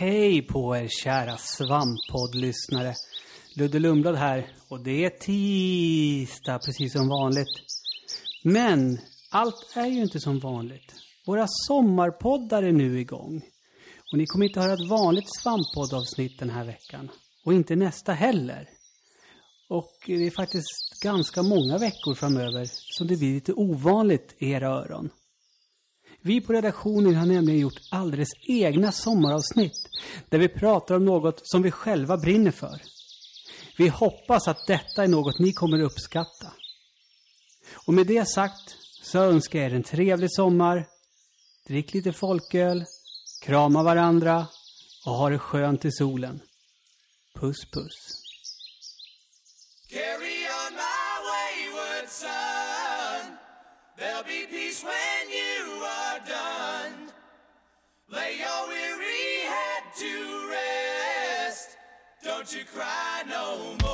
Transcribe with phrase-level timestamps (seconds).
[0.00, 2.94] Hej på er kära svamppoddlyssnare.
[3.56, 7.48] Ludde Lundblad här och det är tisdag precis som vanligt.
[8.44, 8.98] Men
[9.30, 10.94] allt är ju inte som vanligt.
[11.26, 13.42] Våra sommarpoddar är nu igång.
[14.12, 17.10] Och ni kommer inte höra ett vanligt svamppoddavsnitt den här veckan.
[17.44, 18.68] Och inte nästa heller.
[19.68, 24.68] Och det är faktiskt ganska många veckor framöver som det blir lite ovanligt i era
[24.68, 25.10] öron.
[26.28, 29.88] Vi på redaktionen har nämligen gjort alldeles egna sommaravsnitt
[30.28, 32.82] där vi pratar om något som vi själva brinner för.
[33.78, 36.52] Vi hoppas att detta är något ni kommer uppskatta.
[37.86, 40.86] Och med det sagt så önskar jag er en trevlig sommar.
[41.66, 42.84] Drick lite folköl,
[43.42, 44.46] krama varandra
[45.06, 46.40] och ha det skönt i solen.
[47.34, 48.17] Puss puss.
[62.50, 63.87] You cry no more.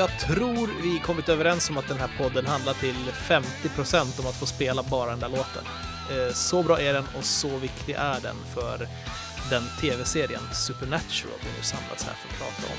[0.00, 4.34] Jag tror vi kommit överens om att den här podden handlar till 50% om att
[4.34, 5.64] få spela bara den där låten.
[6.10, 8.88] Eh, så bra är den och så viktig är den för
[9.50, 12.78] den tv-serien Supernatural vi nu samlats här för att prata om.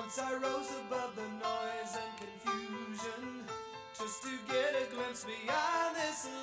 [0.00, 3.44] Once I rose above the noise and confusion
[4.00, 6.37] just to get a glimpse beyond this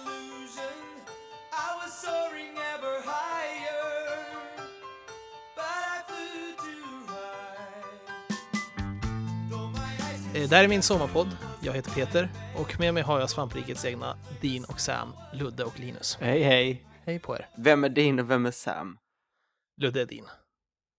[10.36, 11.38] Det här är min sommarpodd.
[11.62, 15.80] Jag heter Peter och med mig har jag Svamprikets egna Dean och Sam, Ludde och
[15.80, 16.18] Linus.
[16.22, 16.86] Hej hej.
[17.06, 17.50] Hej på er.
[17.58, 18.98] Vem är din och vem är Sam?
[19.82, 20.26] Ludde är din.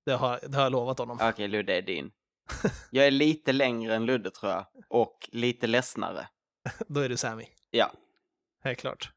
[0.06, 1.18] Det har, det har jag lovat honom.
[1.22, 2.10] Okej, Ludde är din.
[2.90, 4.66] Jag är lite längre än Ludde tror jag.
[4.88, 6.28] Och lite ledsnare.
[6.88, 7.44] Då är du Sammy.
[7.70, 7.92] Ja.
[8.64, 9.12] Helt klart.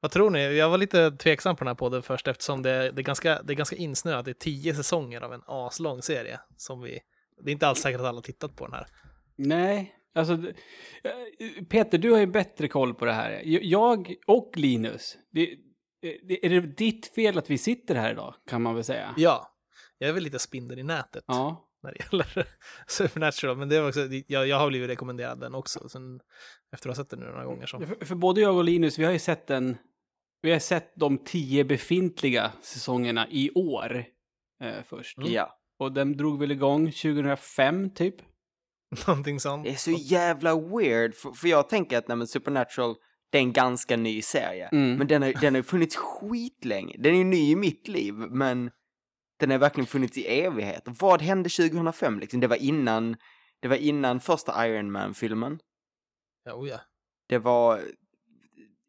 [0.00, 0.56] Vad tror ni?
[0.56, 3.52] Jag var lite tveksam på den här podden först eftersom det, det, är, ganska, det
[3.52, 4.24] är ganska insnöat.
[4.24, 6.40] Det är tio säsonger av en aslång serie.
[6.56, 7.00] Som vi,
[7.40, 8.86] det är inte alls säkert att alla har tittat på den här.
[9.36, 13.42] Nej, alltså eh, Peter, du har ju bättre koll på det här.
[13.44, 15.56] Jag och Linus, det,
[16.00, 19.14] det, är det ditt fel att vi sitter här idag, kan man väl säga?
[19.16, 19.52] Ja,
[19.98, 21.70] jag är väl lite spindeln i nätet Ja.
[21.82, 22.46] när det gäller
[22.86, 23.56] Supernatural.
[23.56, 25.88] Men det var också, jag, jag har blivit rekommenderad den också.
[25.88, 26.20] Sen,
[26.72, 27.66] efter att ha sett den nu några gånger.
[27.66, 27.78] Så.
[27.78, 29.76] För, för både jag och Linus, vi har ju sett den,
[30.42, 34.04] vi har sett de tio befintliga säsongerna i år
[34.62, 35.18] eh, först.
[35.18, 35.32] Mm.
[35.32, 35.55] Ja.
[35.78, 38.14] Och den drog väl igång 2005 typ?
[39.06, 39.64] Någonting sånt.
[39.64, 41.14] Det är så jävla weird.
[41.14, 42.94] För, för jag tänker att nej, men Supernatural,
[43.30, 44.68] det är en ganska ny serie.
[44.72, 44.96] Mm.
[44.96, 46.96] Men den har, den har funnits skitlänge.
[46.98, 48.70] Den är ju ny i mitt liv, men
[49.38, 50.82] den har verkligen funnits i evighet.
[50.86, 52.40] Vad hände 2005 liksom?
[52.40, 53.16] Det var innan,
[53.60, 55.58] det var innan första Iron Man-filmen.
[56.44, 56.80] Ja, oh ja.
[57.28, 57.80] Det var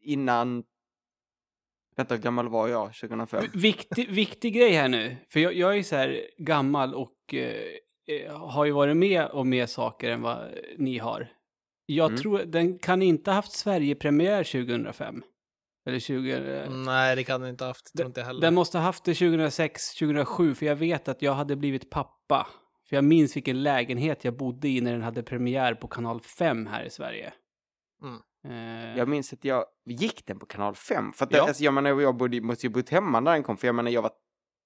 [0.03, 0.63] innan...
[1.97, 3.43] Vänta, hur gammal var jag 2005?
[3.53, 7.61] Viktig, viktig grej här nu, för jag, jag är så här gammal och eh,
[8.25, 10.37] eh, har ju varit med om mer saker än vad
[10.77, 11.27] ni har.
[11.85, 12.21] Jag Mm.
[12.21, 15.23] tror, den kan inte ha haft Sverige-premiär 2005.
[15.87, 16.31] Eller 20...
[16.31, 17.93] eh, Nej, det kan den inte ha haft.
[17.97, 18.41] Tror inte heller.
[18.41, 22.47] Den måste ha haft det 2006, 2007, för jag vet att jag hade blivit pappa.
[22.89, 26.67] För jag minns vilken lägenhet jag bodde i när den hade premiär på kanal 5
[26.67, 27.33] här i Sverige.
[28.03, 28.19] Mm.
[28.47, 31.13] Eh, Jag minns att jag gick den på kanal 5.
[31.13, 31.37] För att Ja.
[31.43, 33.75] det, alltså, jag menar, jag bodde, måste ju bott hemma när den kom, för jag
[33.75, 34.11] menar, jag var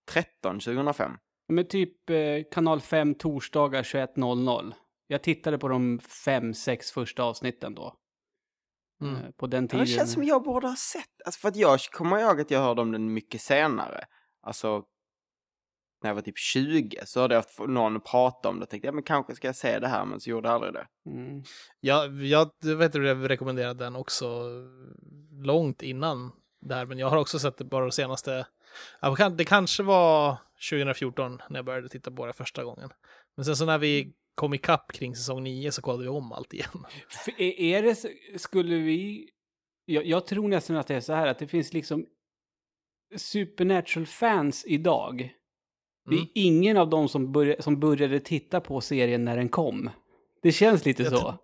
[0.10, 1.12] 13 2005.
[1.48, 2.16] Men typ eh,
[2.52, 4.74] kanal 5 torsdagar 21.00.
[5.08, 7.96] Jag tittade på de fem, sex första avsnitten då.
[9.02, 9.16] Mm.
[9.16, 9.86] Eh, på den Ja, tiden.
[9.86, 11.22] Det känns som jag borde ha sett.
[11.26, 14.06] Alltså, för att jag kommer ihåg att jag hörde om den mycket senare.
[14.42, 14.84] Alltså,
[16.04, 18.66] när jag var typ 20 så hörde jag haft någon prata om det.
[18.66, 20.88] Tänkte jag, men kanske ska jag se det här, men så gjorde jag aldrig det.
[21.06, 21.44] Mm.
[21.80, 24.44] Jag, jag vet du, jag rekommenderade den också
[25.32, 26.32] långt innan
[26.62, 28.48] det här, men jag har också sett det bara de senaste...
[29.02, 30.38] Ja, det kanske var
[30.70, 32.90] 2014 när jag började titta på det första gången.
[33.36, 36.54] Men sen så när vi kom ikapp kring säsong 9 så kollade vi om allt
[36.54, 36.86] igen.
[37.10, 37.96] För är, är det,
[38.40, 39.30] skulle vi...
[39.86, 42.06] Jag, jag tror nästan att det är så här att det finns liksom
[43.16, 45.34] Supernatural-fans idag.
[46.12, 46.30] Det är Mm.
[46.34, 49.90] ingen av dem som, börja, som började titta på serien när den kom.
[50.42, 51.38] Det känns lite Jag så.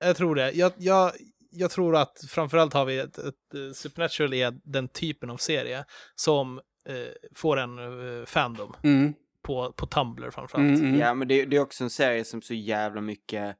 [0.00, 0.50] Jag tror det.
[0.52, 1.12] Jag, jag,
[1.50, 5.84] jag tror att framförallt har vi ett, ett, eh, Supernatural är den typen av serie
[6.14, 6.58] som
[6.88, 6.94] eh,
[7.34, 9.14] får en eh, fandom Mm.
[9.42, 10.68] på, på Tumblr framförallt.
[10.78, 11.00] Mm, mm.
[11.00, 13.56] Ja, men det, det är också en serie som så jävla mycket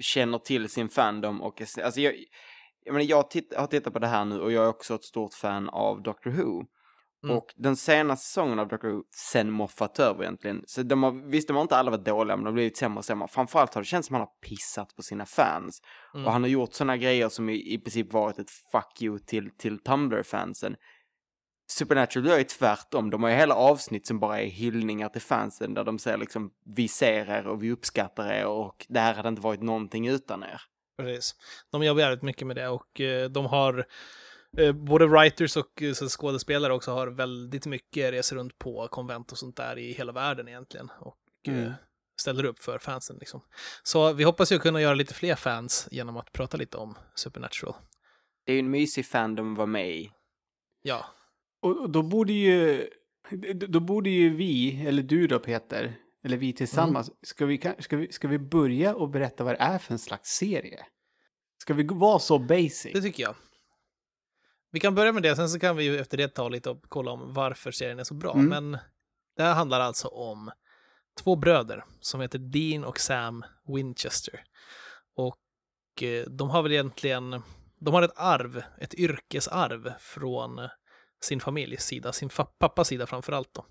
[0.00, 2.14] känner till sin fandom och alltså jag,
[2.84, 5.04] jag menar, jag titt, har tittat på det här nu och jag är också ett
[5.04, 6.64] stort fan av Doctor Who.
[7.24, 7.36] Mm.
[7.36, 11.48] Och den senaste säsongen av Doctor Who, sen Moffat över egentligen, så de har, visst
[11.48, 13.28] de har inte alla varit dåliga men de har blivit sämre och sämre.
[13.28, 15.82] Framförallt har det känts som att han har pissat på sina fans.
[16.14, 16.26] Mm.
[16.26, 19.50] Och han har gjort sådana grejer som i, i princip varit ett fuck you till,
[19.58, 20.76] till Tumblr-fansen.
[21.70, 23.10] Supernatural gör ju tvärtom.
[23.10, 26.50] De har ju hela avsnitt som bara är hyllningar till fansen där de säger liksom
[26.76, 30.42] vi ser er och vi uppskattar er och det här hade inte varit någonting utan
[30.42, 30.60] er.
[30.98, 31.34] Precis.
[31.72, 33.86] De jobbar jävligt mycket med det och eh, de har
[34.74, 39.38] både writers och eh, så skådespelare också har väldigt mycket resor runt på konvent och
[39.38, 40.90] sånt där i hela världen egentligen.
[41.00, 41.72] Och eh, Mm.
[42.20, 43.40] ställer upp för fansen liksom.
[43.82, 47.74] Så vi hoppas ju kunna göra lite fler fans genom att prata lite om Supernatural.
[48.46, 50.10] Det är ju en mysig fandom att vara med i.
[50.82, 51.06] Ja,
[51.62, 52.88] Och, då borde ju...
[53.54, 58.12] Då borde ju vi, eller du då Peter, eller vi tillsammans, ska, vi, ska, vi,
[58.12, 60.86] ska vi börja och berätta vad det är för en slags serie?
[61.62, 62.92] Ska vi vara så basic?
[62.92, 63.34] det tycker jag.
[64.70, 66.84] Vi kan börja med det, sen så kan vi ju efter det ta lite och
[66.88, 68.34] kolla om varför serien är så bra.
[68.34, 68.48] Mm.
[68.48, 68.78] Men
[69.36, 70.50] det här handlar alltså om
[71.18, 74.44] två bröder som heter Dean och Sam Winchester.
[75.16, 77.42] Och eh, de har väl egentligen,
[77.78, 80.68] de har ett arv, ett yrkesarv från
[81.20, 82.28] sin familjs sida, sin
[82.58, 83.66] pappas sida framför allt då.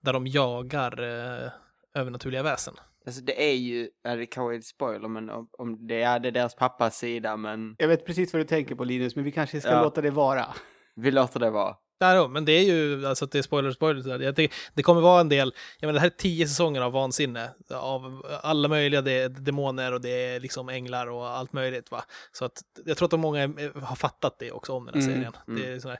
[0.00, 1.50] Där de jagar eh,
[1.94, 2.74] övernaturliga väsen.
[3.06, 6.18] Alltså det är ju, ja, det kanske är ett spoiler men om, om det är,
[6.20, 9.24] det är deras pappas sida men Jag vet precis vad du tänker på Linus, men
[9.24, 9.82] vi kanske ska Ja.
[9.82, 10.46] låta det vara.
[10.94, 11.76] vi låter det vara.
[12.00, 14.20] Där, men det är ju, alltså att det är spoiler, spoiler.
[14.20, 16.92] Jag tycker- Det kommer vara en del, jag menar det här är tio säsonger av
[16.92, 17.50] vansinne.
[17.74, 22.04] Av alla möjliga, det är demoner och det är liksom änglar och allt möjligt va.
[22.32, 25.00] Så att jag tror att de många är- har fattat det också om den här
[25.02, 25.32] Mm, serien.
[25.48, 25.60] mm.
[25.62, 25.98] Det är sådär.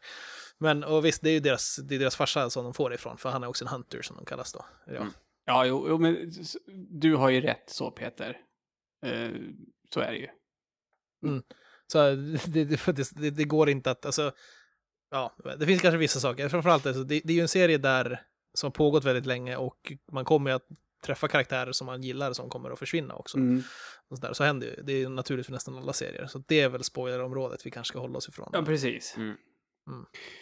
[0.58, 2.94] Men och visst, det är ju deras, det är deras farsa som de får det
[2.94, 4.64] ifrån, för han är också en hunter som de kallas då.
[4.86, 4.92] Ja.
[4.96, 5.12] Mm.
[5.50, 6.32] Ja, jo, jo men
[6.90, 8.36] du har ju rätt så Peter.
[9.06, 9.30] Eh,
[9.94, 10.28] så är det ju.
[11.92, 11.98] Så
[12.46, 14.32] det, det, det, det går inte att, alltså,
[15.10, 16.48] ja, det finns kanske vissa saker.
[16.48, 18.22] Framförallt, alltså, det, det är ju en serie där
[18.54, 20.66] som har pågått väldigt länge och man kommer ju att
[21.04, 23.38] träffa karaktärer som man gillar som kommer att försvinna också.
[23.38, 23.62] Mm.
[24.08, 24.32] Och så, där.
[24.32, 26.26] så händer ju, det är ju naturligt för nästan alla serier.
[26.26, 28.50] Så det är väl spoilerområdet vi kanske ska hålla oss ifrån.
[28.52, 29.14] Ja, precis.
[29.16, 29.36] Mm.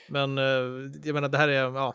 [0.09, 1.95] Men eh, jag menar, det här är, ja,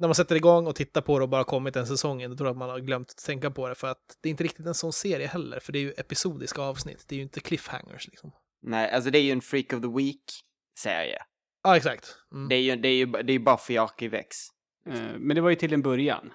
[0.00, 2.36] när man sätter igång och tittar på det och bara kommit en säsong in, då
[2.36, 3.74] tror jag att man har glömt att tänka på det.
[3.74, 6.62] För att det är inte riktigt en sån serie heller, för det är ju episodiska
[6.62, 7.04] avsnitt.
[7.08, 8.32] Det är ju inte cliffhangers liksom.
[8.62, 11.18] Nej, alltså det är ju en Freak of the Week-serie.
[11.62, 12.16] Ja, exakt.
[12.32, 12.48] Mm.
[12.48, 14.36] Det är ju, det är ju, det är Buffy Arkivex.
[14.86, 16.32] Eh, men det var ju till en början.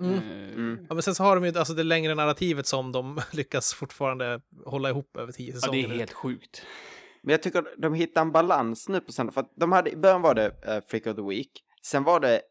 [0.00, 0.14] Mm.
[0.14, 0.86] Eh, Mm.
[0.88, 4.40] Ja, men sen så har de ju alltså det längre narrativet som de lyckas fortfarande
[4.64, 5.84] hålla ihop över tio Ja, det säsonger.
[5.84, 6.62] är helt sjukt.
[7.22, 9.32] Men jag tycker de hittar en balans nu på söndag.
[9.32, 11.50] För att de hade, i början var det uh, Freak of the Week.
[11.82, 12.42] Sen var det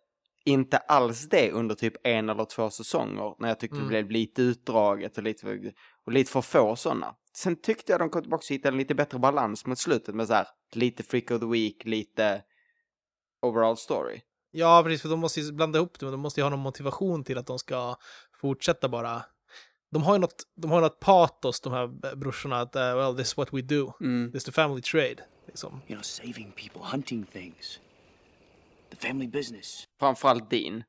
[0.48, 3.36] inte alls det under typ en eller två säsonger.
[3.40, 3.88] När jag tyckte Mm.
[3.88, 5.74] det blev lite utdraget och lite,
[6.06, 7.16] och lite för få sådana.
[7.34, 10.28] Sen tyckte jag de kom tillbaka och hittade en lite bättre balans mot slutet med
[10.28, 12.42] så här lite Freak of the Week, lite
[13.42, 14.22] overall story.
[14.52, 16.60] Ja, precis, för de måste ju blanda ihop det, men de måste ju ha någon
[16.60, 17.95] motivation till att de ska
[18.42, 19.21] fortsätta bara.
[19.92, 23.28] De har ju något, de har något patos, de här brorsorna, att uh, well, this
[23.28, 23.94] is what we do.
[24.02, 24.31] Mm.
[24.31, 25.16] This is the family trade.
[25.48, 25.81] Liksom.
[25.88, 27.80] You know, saving people, hunting things.
[28.90, 29.84] The family business.
[30.00, 30.84] Framförallt din.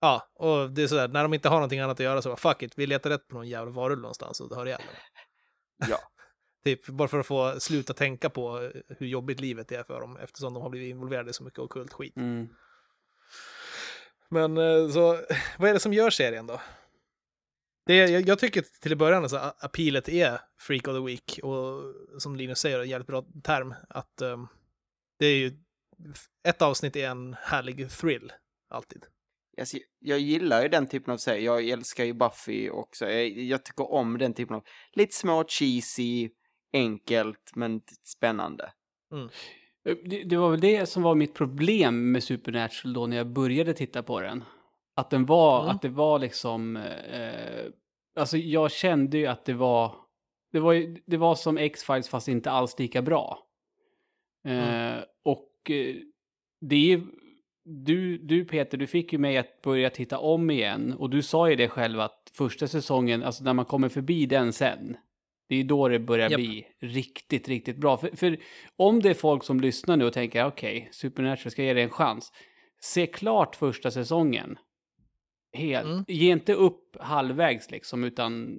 [0.00, 2.36] Ja, och det är sådär, när de inte har någonting annat att göra så bara
[2.36, 4.80] fuck it, vi letar rätt på någon jävla varull någonstans och hör ihjäl.
[5.88, 5.98] Ja.
[6.64, 10.54] Typ, bara för att få sluta tänka på hur jobbigt livet är för dem eftersom
[10.54, 12.16] de har blivit involverade i så mycket ockult skit.
[12.16, 12.48] Mm.
[14.28, 15.00] Men eh, så,
[15.58, 16.60] vad är det som gör serien då?
[17.86, 21.40] Det är, jag, jag tycker till början alltså, a- appealet är Freak of the Week
[21.42, 21.82] och
[22.18, 24.46] som Linus säger, en jävligt bra term, att ehm,
[25.18, 25.52] det är ju,
[26.48, 28.32] ett avsnitt är en härlig thrill,
[28.70, 29.04] alltid.
[29.58, 31.42] Alltså, jag gillar ju den typen av serier.
[31.44, 33.10] Jag älskar ju Buffy också.
[33.10, 36.30] Jag, jag tycker om den typen av lite små cheesy,
[36.72, 38.72] enkelt men spännande.
[39.88, 43.32] Eh, Det, det var väl det som var mitt problem med Supernatural då när jag
[43.32, 44.44] började titta på den.
[44.96, 45.76] Att den var, Mm.
[45.76, 47.64] att det var liksom, eh,
[48.16, 49.94] alltså jag kände ju att det var,
[50.52, 53.38] det var, ju- det var som X-Files fast inte alls lika bra.
[54.44, 55.04] Eh, Och eh,
[56.60, 57.02] det är,
[57.64, 61.50] du, du Peter, du fick ju mig att börja titta om igen och du sa
[61.50, 64.96] ju det själv att första säsongen, alltså när man kommer förbi den sen,
[65.48, 66.38] det är då det börjar Japp.
[66.38, 67.96] bli riktigt, riktigt bra.
[67.96, 68.38] För, för
[68.76, 71.90] om det är folk som lyssnar nu och tänker okej, Supernatural ska ge det en
[71.90, 72.32] chans.
[72.80, 74.58] Se klart första säsongen.
[75.52, 75.86] Helt.
[75.86, 76.04] Mm.
[76.08, 78.58] Ge inte upp halvvägs liksom, utan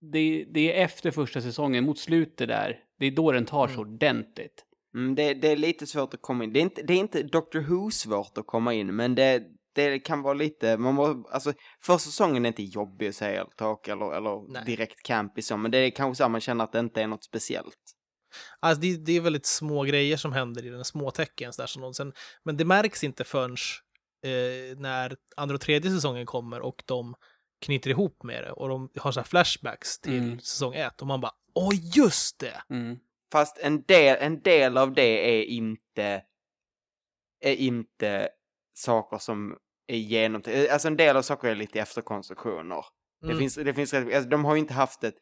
[0.00, 3.80] det, det är efter första säsongen, mot slutet där, det är då den tar så
[3.80, 4.65] ordentligt.
[4.96, 6.52] Mm, det, det är lite svårt att komma in.
[6.52, 9.42] Det är inte, det är inte Doctor Who svårt att komma in, men det,
[9.74, 13.50] det kan vara lite, man må, alltså första säsongen är inte jobbig att säga eller
[13.50, 14.62] tråkig eller, eller Nej.
[14.66, 17.06] direkt campy så, men det är kanske så att man känner att det inte är
[17.06, 17.92] något speciellt.
[18.60, 21.52] Alltså det, det är väldigt små grejer som händer i den små tecken.
[21.58, 22.12] Där, som sen,
[22.44, 23.56] men det märks inte förrän
[24.24, 27.14] eh, när andra och tredje säsongen kommer och de
[27.60, 30.40] knyter ihop med det och de har så här flashbacks till Mm.
[30.40, 32.62] säsong ett och man bara åh just det!
[32.70, 32.96] Mm.
[33.32, 36.22] Fast en del, en del av det är inte,
[37.40, 38.28] är inte
[38.74, 39.56] saker som
[39.86, 40.72] är genomtänkta.
[40.72, 42.84] Alltså en del av saker är lite efterkonstruktioner.
[43.20, 43.38] Det Mm.
[43.38, 45.14] finns, det finns alltså de har ju inte haft ett,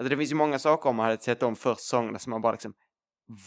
[0.00, 2.42] alltså det finns ju många saker om man hade sett om första säsongen som man
[2.42, 2.74] bara liksom,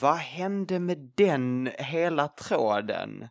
[0.02, 3.28] vad hände med den hela tråden?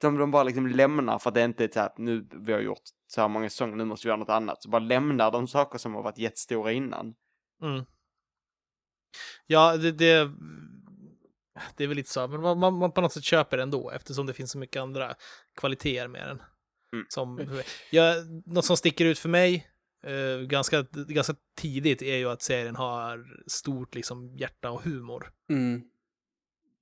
[0.00, 2.60] Som de bara liksom lämnar för att det inte är så här, nu vi har
[2.60, 4.62] gjort så här många säsonger, nu måste vi göra något annat.
[4.62, 7.14] Så bara lämnar de saker som har varit jättestora innan.
[7.62, 7.84] Mm.
[9.46, 10.30] Ja, det, det,
[11.76, 13.90] det är väl lite så, men man, man, man på något sätt köper det ändå
[13.90, 15.14] eftersom det finns så mycket andra
[15.56, 16.42] kvaliteter med den.
[16.92, 17.06] Mm.
[17.08, 18.14] Som, ja,
[18.46, 19.66] något som sticker ut för mig
[20.04, 25.32] eh, ganska, ganska tidigt är ju att serien har stort liksom, hjärta och humor.
[25.50, 25.82] Mm.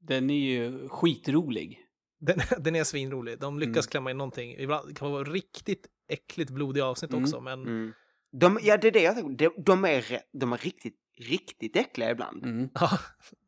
[0.01, 1.81] Den är ju skitrolig.
[2.21, 3.39] Den, den är svinrolig.
[3.41, 3.91] De lyckas Mm.
[3.91, 4.55] klämma in någonting.
[4.59, 7.25] Ibland kan det vara riktigt äckligt blodiga avsnitt Mm.
[7.25, 7.93] också, men Mm.
[8.35, 9.49] De, ja, det är det jag tänker.
[9.49, 12.45] De, de, är, rätt- de är riktigt, riktigt äckliga ibland.
[12.45, 12.69] Mm.
[12.75, 12.99] ja,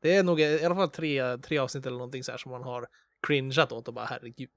[0.01, 2.63] det är nog i alla fall tre, tre avsnitt eller någonting så här som man
[2.63, 2.87] har
[3.27, 4.49] cringeat åt och bara herregud.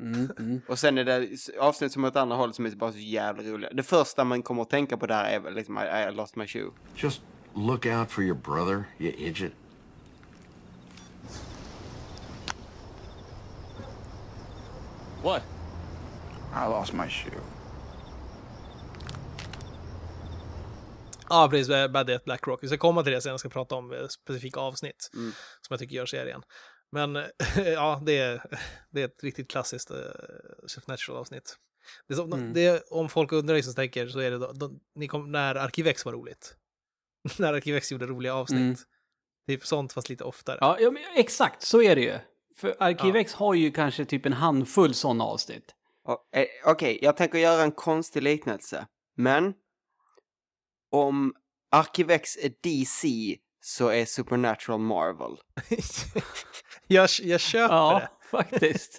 [0.00, 0.30] Mm.
[0.38, 0.60] Mm.
[0.68, 3.42] Och sen är det avsnitt som är åt andra hållet som är bara så jävla
[3.42, 3.70] roliga.
[3.72, 6.46] Det första man kommer att tänka på där är väl liksom I, I lost my
[6.46, 6.70] shoe.
[6.96, 7.22] Just
[7.54, 9.52] look out for your brother, you idiot.
[15.22, 15.42] What?
[16.54, 17.59] I lost my shoe.
[21.30, 21.68] Ja, precis.
[21.68, 22.62] Bad at Black Rock.
[22.62, 23.30] Vi ska komma till det sen.
[23.30, 25.30] Jag ska prata om eh, specifika avsnitt Mm.
[25.32, 26.42] som jag tycker gör serien.
[26.92, 27.14] Men
[27.56, 28.42] ja, det är,
[28.90, 29.96] det är ett riktigt klassiskt uh,
[30.66, 31.56] Supernatural-avsnitt.
[32.08, 32.52] Det är som, Mm.
[32.52, 35.54] det om folk undrar liksom, så tänker så är det då, då, ni kom, när
[35.54, 36.56] Arkivex var roligt.
[37.38, 38.60] när Arkivex gjorde roliga avsnitt.
[38.60, 38.76] Mm.
[39.48, 40.58] Typ sånt fast lite oftare.
[40.60, 42.18] Ja, ja men exakt, så är det ju.
[42.56, 45.74] För Arkivex har ju kanske typ en handfull sådana avsnitt.
[46.36, 48.86] Eh, Okej, jag tänker göra en konstig liknelse.
[49.16, 49.54] Men
[50.90, 51.32] om
[51.70, 55.36] Arkivex är DC så är Supernatural Marvel.
[56.86, 58.98] jag, jag köper Ja, faktiskt.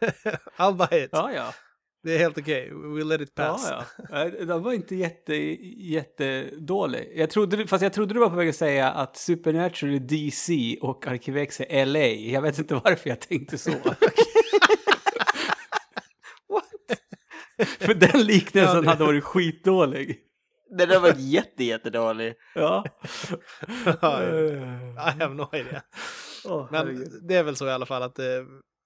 [0.00, 0.38] det.
[0.56, 1.10] I'll buy it.
[1.12, 1.54] Ja, ja.
[2.02, 2.70] Det är helt okej.
[2.72, 3.66] We'll let it pass.
[3.70, 4.24] Ja, ja.
[4.30, 5.34] Den var inte jätte,
[5.92, 7.12] jättedålig.
[7.14, 10.76] Jag trodde, fast jag trodde du var på väg att säga att Supernatural är DC
[10.80, 12.06] och Arkivex är LA.
[12.06, 13.70] Jag vet inte varför jag tänkte så.
[17.78, 20.18] För den liknelsen Ja, det- hade varit skitdålig.
[20.70, 22.34] Den där var jätte, jättedålig.
[22.54, 22.84] Ja.
[24.02, 25.82] Ja, I have no idea.
[26.44, 27.08] åh, Men herregud.
[27.28, 28.26] det är väl så i alla fall att eh,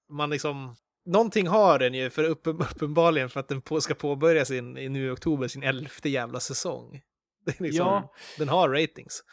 [0.09, 0.75] man liksom...
[1.05, 4.89] Någonting har den ju, för uppen, uppenbarligen för att den på, ska påbörja sin, i
[4.89, 7.01] nu i oktober, sin elfte jävla säsong.
[7.45, 8.13] Det är liksom, Ja.
[8.37, 9.23] Den har ratings.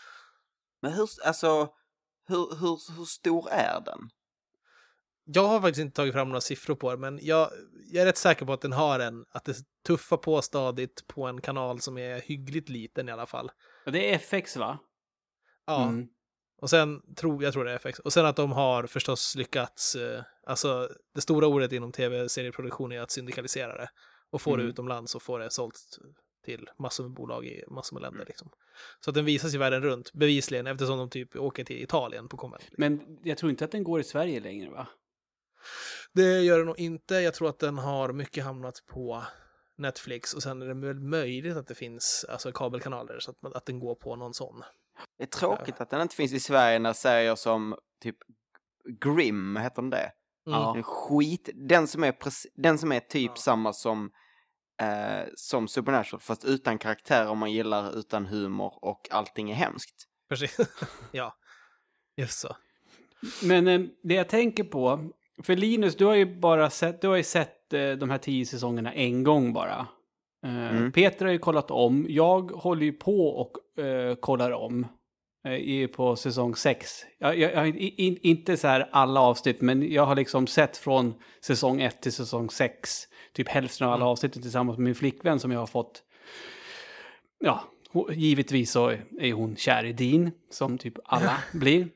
[0.82, 1.68] Men hur, alltså,
[2.28, 3.98] hur, hur, hur stor är den?
[5.30, 7.50] Jag har faktiskt inte tagit fram några siffror på det, men jag,
[7.92, 9.54] jag är rätt säker på att den har en, att det
[9.86, 13.50] tuffar på stadigt på en kanal som är hyggligt liten i alla fall.
[13.84, 14.78] Det är FX va?
[15.66, 16.08] Ja, Mm.
[16.60, 17.98] och sen tror jag tror det är FX.
[17.98, 23.00] Och sen att de har förstås lyckats, eh, alltså det stora ordet inom tv-serieproduktion är
[23.00, 23.90] att syndikalisera det.
[24.30, 24.64] Och få Mm.
[24.66, 25.98] det utomlands och få det sålt
[26.44, 28.24] till massor med bolag i massor med länder.
[28.26, 28.50] Liksom.
[29.00, 32.36] Så att den visas i världen runt, bevisligen, eftersom de typ åker till Italien på
[32.36, 32.62] konvent.
[32.62, 32.76] Liksom.
[32.78, 34.88] Men jag tror inte att den går i Sverige längre va?
[36.12, 37.14] Det gör den nog inte.
[37.14, 39.24] Jag tror att den har mycket hamnat på
[39.76, 43.54] Netflix och sen är det väl möjligt att det finns alltså, kabelkanaler så att, man-
[43.54, 44.62] att den går på någon sån.
[45.18, 48.16] Det är tråkigt att den inte finns i Sverige när serier som typ
[49.00, 50.12] Grimm, heter den det?
[50.46, 50.60] Mm.
[50.60, 50.82] Ja.
[50.82, 52.14] Skit, den som är,
[52.62, 53.36] den som är typ Ja.
[53.36, 54.10] samma som,
[54.80, 60.04] eh, som Supernatural, fast utan karaktärer man gillar, utan humor och allting är hemskt.
[60.28, 60.56] Precis.
[61.12, 61.36] ja,
[62.16, 62.56] just så.
[63.42, 65.10] Men eh, det jag tänker på,
[65.42, 68.46] för Linus, du har ju bara sett, du har ju sett eh, de här tio
[68.46, 69.86] säsongerna en gång bara.
[70.46, 70.92] Eh, Mm.
[70.92, 74.86] Peter har ju kollat om, jag håller ju på och eh, kollar om.
[75.48, 76.90] Eh, på säsong sex.
[77.18, 81.14] Jag, jag, jag in, inte så här alla avsnitt, men jag har liksom sett från
[81.44, 83.02] säsong ett till säsong sex.
[83.32, 84.08] Typ hälften av alla Mm.
[84.12, 86.02] avsnitten tillsammans med min flickvän som jag har fått.
[87.38, 87.64] Ja,
[88.12, 88.88] givetvis så
[89.20, 91.88] är hon kär i Dean, som typ alla blir.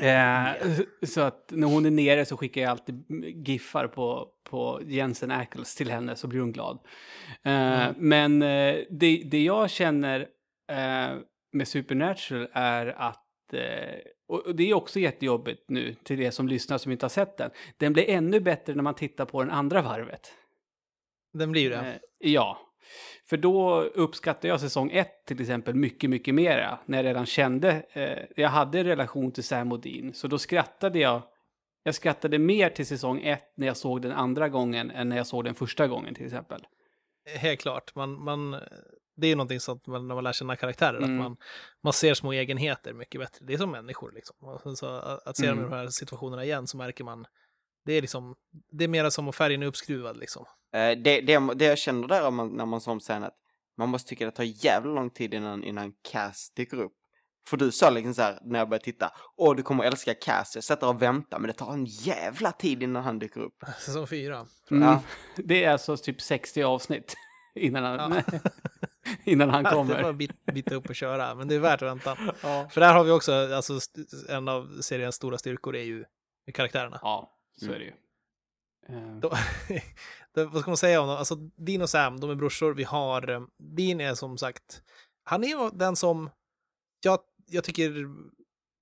[0.00, 3.04] Eh, Så att när hon är nere så skickar jag alltid
[3.48, 6.78] giffar på, på Jensen Ackles till henne så blir hon glad.
[7.42, 10.20] Eh, Men eh, det, det jag känner
[10.70, 11.16] eh,
[11.52, 16.48] med Supernatural är att, eh, och och det är också jättejobbigt nu till er som
[16.48, 19.50] lyssnar som inte har sett den, den blir ännu bättre när man tittar på den
[19.50, 20.32] andra varvet.
[21.32, 21.76] Den blir ju det.
[21.76, 22.67] Eh, ja,
[23.28, 26.78] för då uppskattar jag säsong ett till exempel mycket, mycket mera.
[26.86, 30.14] När jag redan kände, eh, jag hade en relation till Sam och Dean.
[30.14, 31.22] Så då skrattade jag,
[31.82, 35.26] jag skrattade mer till säsong ett när jag såg den andra gången än när jag
[35.26, 36.66] såg den första gången till exempel.
[37.36, 37.94] Helt klart.
[37.94, 38.56] Man, man,
[39.16, 41.10] det är någonting sånt när man lär känna karaktärer, Mm.
[41.10, 41.36] att man,
[41.82, 43.44] man ser små egenheter mycket bättre.
[43.46, 44.36] Det är som människor liksom.
[44.40, 45.62] Och Så att att se Mm.
[45.70, 47.26] de här situationerna igen så märker man,
[47.88, 48.34] det är liksom,
[48.72, 50.44] det är mera som att färgen är uppskruvad liksom.
[50.74, 53.34] Eh, det, det, det jag känner där om man, när man som sen att
[53.78, 56.92] man måste tycka det tar jävla lång tid innan, innan Cass dyker upp.
[57.48, 60.54] För du sa liksom så här när jag började titta, åh du kommer älska Cass,
[60.54, 63.64] jag sätter och väntar men det tar en jävla tid innan han dyker upp.
[63.80, 64.46] Säsong fyra.
[64.70, 64.82] Mm.
[64.82, 65.02] Ja.
[65.36, 67.14] Det är alltså typ 60 avsnitt
[67.54, 68.22] innan han, Ja.
[69.24, 70.10] innan han Det är bara kommer.
[70.10, 72.16] att bit, bita upp och köra, men det är värt väntan.
[72.42, 72.68] Ja.
[72.70, 73.78] För där har vi också, alltså
[74.28, 76.04] en av seriens stora styrkor är ju
[76.54, 76.98] karaktärerna.
[77.02, 77.92] ja, så är det ju.
[79.20, 79.30] De,
[80.34, 81.16] det, vad ska man säga om dem?
[81.16, 82.74] Alltså, Dean och Sam, de är brorsor.
[82.74, 84.82] Vi har, eh, Dean är som sagt,
[85.24, 86.30] han är ju den som,
[87.04, 87.92] jag, jag tycker,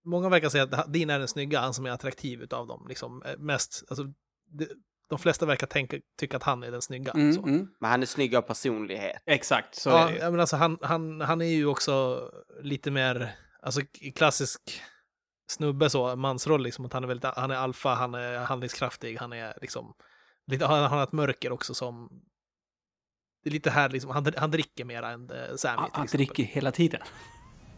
[0.04, 3.22] många verkar säga att Dean är den snygga, han som är attraktiv utav dem, liksom
[3.22, 4.04] eh, mest, alltså,
[4.50, 4.68] det,
[5.08, 7.12] de flesta verkar tänka, tycka att han är den snygga.
[7.12, 7.42] Mm, så.
[7.42, 7.68] mm.
[7.80, 9.22] Men han är snygg av personlighet.
[9.26, 10.18] Exakt, så Ja, är det ju.
[10.18, 12.28] ja, men alltså han, han, han är ju också
[12.62, 14.82] lite mer, alltså i klassisk
[15.46, 19.32] snubbe så, mansroll liksom, att han är väldigt, han är alfa, han är handlingskraftig, han
[19.32, 19.94] är liksom,
[20.46, 22.22] lite, han, han har ett mörker också som,
[23.44, 26.42] det är lite här liksom, han, han dricker mer än eh, Sammy Han, han dricker
[26.42, 27.00] hela tiden.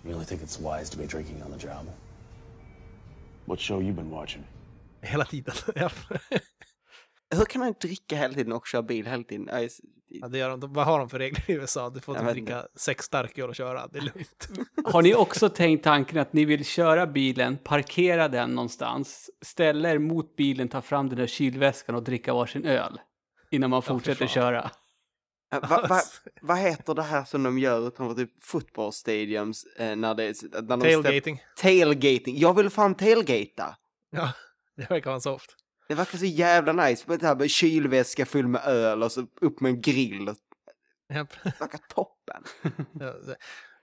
[0.04, 1.86] You really think it's wise to be drinking on the job?
[3.44, 4.44] What show you been watching?
[5.00, 5.54] Hela tiden.
[5.74, 5.90] Ja.
[7.30, 9.48] Hur kan han dricka hela tiden och köra bil hela tiden?
[10.08, 10.72] Ja, just- ja, det gör de.
[10.72, 11.90] Vad har de för regler i USA?
[11.90, 14.48] Du får inte dricka sex starköl och köra, det är lugnt.
[14.84, 19.98] Har ni också tänkt tanken att ni vill köra bilen, parkera den någonstans, ställa er
[19.98, 23.00] mot bilen, ta fram den där kylväskan och dricka varsin öl
[23.50, 24.28] innan man fortsätter fan.
[24.28, 24.70] köra?
[25.52, 26.00] Eh, va, va,
[26.42, 30.34] vad heter det här som de gör utanför typ football stadiums eh, när det är...
[30.62, 31.42] När de Tailgating.
[31.56, 32.38] Tailgating.
[32.38, 33.76] Jag vill fan tailgata.
[34.10, 34.32] Ja,
[34.76, 35.56] det verkar vara soft.
[35.88, 37.16] Det verkar så jävla nice.
[37.16, 40.24] Det här med kylväska full med öl och så upp med en grill.
[41.08, 42.42] Det verkar toppen.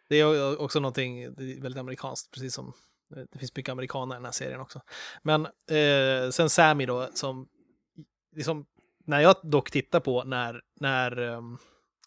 [0.09, 2.73] Det- är också någonting väldigt amerikanskt, precis som
[3.15, 4.81] eh, det finns mycket amerikaner i den här serien också.
[5.23, 7.47] Men eh, sen Sammy då, som
[8.35, 8.65] liksom,
[9.05, 11.57] när jag dock tittar på när, när um,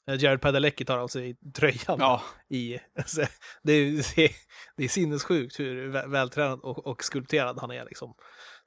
[0.07, 3.23] Jared Padalecki tar av sig tröjan Ja, i, alltså,
[3.63, 4.31] det, är, det, är,
[4.77, 8.15] det är sinnessjukt hur vä- vältränad och, och skulpterad han är liksom.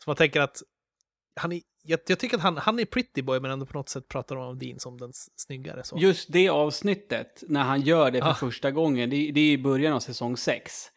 [0.03, 0.61] Så man tänker att
[1.35, 3.89] han är, jag, jag tycker att han, han är pretty boy men ändå på något
[3.89, 5.83] sätt pratar om Dean som den snyggare.
[5.83, 5.97] Så.
[5.99, 8.33] just det avsnittet, när han gör det för Ja.
[8.33, 10.91] första gången, det, det är i början av säsong 6.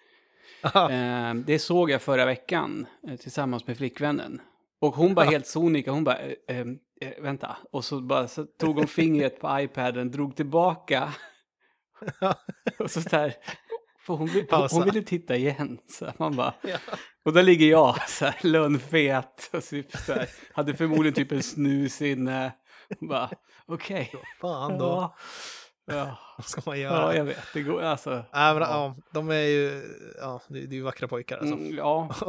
[0.63, 0.91] Aha.
[0.91, 4.41] Eh, det såg jag förra veckan eh, tillsammans med flickvännen.
[4.81, 5.31] Och hon bara Ja.
[5.31, 6.67] helt sonika, hon bara, eh, eh,
[7.01, 7.57] eh, vänta.
[7.73, 11.15] Och så bara så tog hon fingret på iPaden, drog tillbaka.
[12.79, 13.35] och så där,
[14.07, 15.79] för hon, vill, hon ville titta igen.
[15.91, 16.79] Så man bara, Ja.
[17.25, 19.51] och där ligger jag så här lönnfet.
[19.53, 22.53] Och typ så här, hade förmodligen typ en snus inne.
[23.01, 23.31] Bara,
[23.67, 24.13] okej.
[24.41, 24.85] Fan då,
[25.87, 25.95] Ja.
[25.95, 26.19] Ja.
[26.39, 26.95] vad ska man göra?
[26.95, 27.45] ja, jag vet.
[27.55, 28.11] Det går alltså.
[28.11, 29.83] Nej, men, ja, de är ju,
[30.21, 31.55] ja, det, är ju vackra pojkar alltså.
[31.55, 32.15] Mm, ja.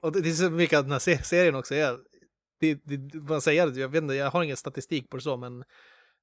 [0.00, 1.98] Och det, är så mycket att den här se- serien också är,
[2.60, 5.36] det, det, man säger det, jag vet inte, jag har ingen statistik på det så,
[5.36, 5.60] men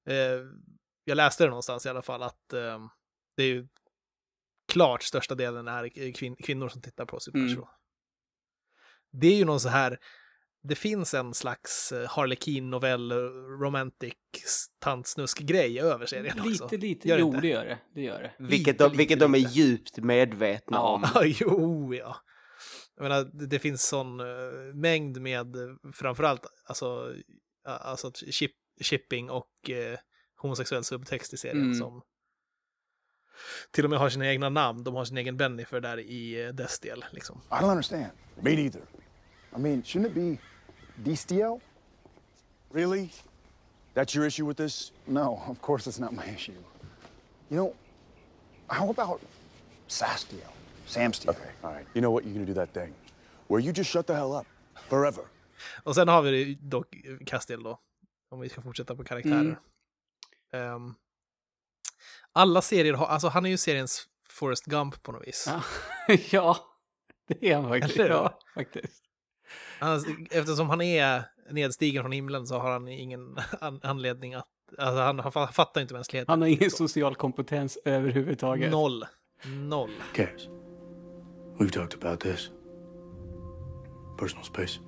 [0.10, 0.40] eh,
[1.06, 2.80] jag läste det någonstans i alla fall att eh,
[3.40, 3.68] det är ju
[4.72, 7.58] klart största delen är kvin- kvinnor som tittar på Supernatural.
[7.64, 7.70] Mm.
[9.22, 10.00] Det är ju någon så här,
[10.64, 13.16] det finns en slags eh, Harlequin novell, eh,
[13.62, 14.14] romantic
[14.80, 16.64] tantsnusk-grej över serien också.
[16.64, 17.08] Lite, lite.
[17.08, 17.42] Gör det jo, inte?
[17.42, 17.80] det gör det.
[17.96, 18.34] Det gör det.
[18.40, 19.52] Vilket, Lite, de, lite, vilket de är lite.
[19.52, 20.94] djupt medvetna Ja.
[20.94, 21.06] om.
[21.14, 22.16] Ja, jo, ja.
[22.96, 24.26] Jag menar, det finns sån eh,
[24.74, 25.56] mängd med
[25.94, 27.14] framförallt alltså,
[27.64, 30.00] alltså chip, shipping och eh,
[30.36, 31.76] homosexuell subtext i serien Mm.
[31.76, 32.02] som
[33.72, 34.84] till och med har sina egna namn.
[34.84, 37.06] De har sin egen Bennifer där i eh, dess del.
[37.12, 37.42] Liksom.
[37.52, 38.12] I don't understand.
[38.36, 38.82] Me neither.
[39.56, 40.38] I mean, shouldn't it be
[40.96, 41.60] Destiel?
[42.74, 43.10] Really?
[43.94, 44.92] That's your issue with this?
[45.06, 46.54] No, of course it's not my issue.
[47.50, 47.74] You know,
[48.68, 49.22] how about
[49.88, 50.52] Sastiel?
[50.88, 51.30] Samstiel?
[51.30, 51.86] Okay, all right.
[51.94, 52.24] You know what?
[52.24, 52.94] You're gonna do that thing
[53.48, 54.46] where you just shut the hell up
[54.90, 55.24] forever.
[55.84, 57.80] Och sen har vi dock Castiel då,
[58.30, 59.40] om vi ska fortsätta på karaktärer.
[59.42, 59.56] Mm.
[60.52, 60.96] Ehm,
[62.34, 65.46] alla serier har, alltså han är ju seriens Forrest Gump på något vis.
[65.48, 65.62] Ja,
[66.32, 66.58] ja
[67.28, 68.00] det är han faktiskt.
[68.00, 68.10] Eller?
[68.10, 69.04] Ja, faktiskt.
[69.80, 75.02] Han, eftersom han är nedstigen från himlen så har han ingen an, anledning att Alltså,
[75.02, 76.32] han, han fa- fattar inte mänskligheten.
[76.32, 78.72] Han har ingen social kompetens överhuvudtaget.
[78.72, 79.06] Noll.
[79.46, 79.92] Noll.
[80.14, 80.48] Cass,
[81.60, 82.50] we've talked about this.
[84.20, 84.80] Personal space.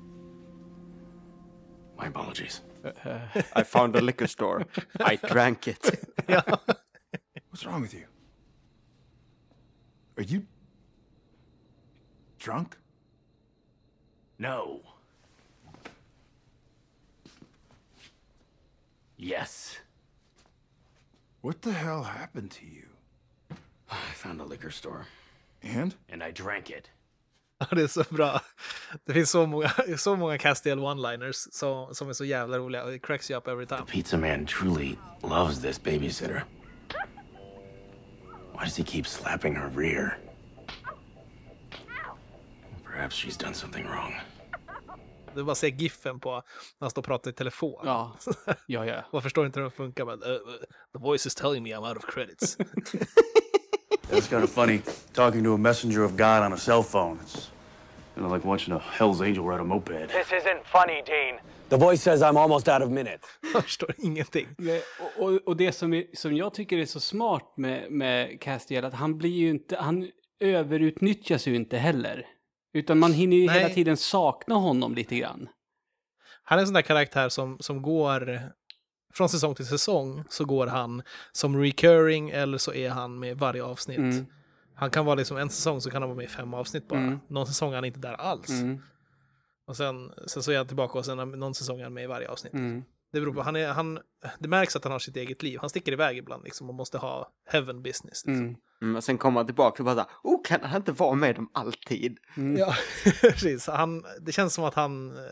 [2.01, 2.61] My apologies.
[3.55, 4.65] I found a liquor store.
[5.13, 5.91] I drank it.
[7.51, 8.05] What's wrong with you?
[10.17, 10.45] Are you
[12.39, 12.77] drunk?
[14.39, 14.81] No.
[19.17, 19.77] Yes.
[21.41, 22.85] What the hell happened to you?
[23.91, 25.07] I found a liquor store
[25.63, 25.93] And?
[26.09, 26.89] and I drank it.
[27.61, 28.41] Ja, det är så bra.
[29.05, 32.93] Det finns så många, så många Castiel one-liners som, som är så jävla roliga.
[32.93, 33.85] It cracks you up every time.
[33.85, 36.43] The pizza man truly loves this babysitter.
[38.61, 40.17] Why does he keep slapping her rear?
[42.83, 44.13] Perhaps she's done something wrong.
[45.35, 46.41] Du bara ser giffen på när
[46.79, 47.81] han står och pratar i telefon.
[47.83, 48.11] Ja,
[48.65, 49.03] ja, ja.
[49.11, 50.05] Jag förstår inte hur det funkar.
[50.05, 50.37] Men, uh, uh,
[50.93, 52.57] the voice is telling me I'm out of credits.
[54.09, 54.81] That's kind of funny.
[55.13, 57.17] Talking to a messenger of God on a cell phone.
[57.23, 57.49] It's
[58.15, 60.07] kind of like watching a Hell's Angel ride a moped.
[60.07, 61.39] This isn't funny, Dean.
[61.71, 63.27] The voice says I'm almost out of minutes.
[63.53, 64.47] Jag förstår ingenting.
[64.99, 68.85] Och, och, och det som, är, som jag tycker är så smart med, med Castiel,
[68.85, 72.25] att han blir ju inte, han överutnyttjas ju inte heller.
[72.73, 73.59] Utan man hinner ju Nej.
[73.59, 75.49] hela tiden sakna honom lite grann.
[76.43, 78.39] Han är en sån där karaktär som, som går
[79.13, 83.63] från säsong till säsong så går han som recurring eller så är han med varje
[83.63, 83.97] avsnitt.
[83.97, 84.25] Mm.
[84.75, 86.99] Han kan vara liksom en säsong så kan han vara med i fem avsnitt bara.
[86.99, 87.19] Mm.
[87.27, 88.49] Någon säsong är han inte där alls.
[88.49, 88.81] Mm.
[89.71, 92.07] Och sen, sen så är han tillbaka och sen någon säsong är han med i
[92.07, 92.53] varje avsnitt.
[92.53, 92.83] Mm.
[93.13, 93.99] Det beror på, han är, han,
[94.39, 95.57] det märks att han har sitt eget liv.
[95.61, 98.25] Han sticker iväg ibland liksom och måste ha heaven business.
[98.25, 98.45] Liksom.
[98.45, 98.55] Mm.
[98.81, 101.15] Mm, och sen kommer han tillbaka och bara så här, oh, kan han inte vara
[101.15, 102.17] med dem alltid?
[102.57, 102.73] Ja,
[103.21, 103.67] precis.
[103.67, 105.23] Han, det känns som att han, eh,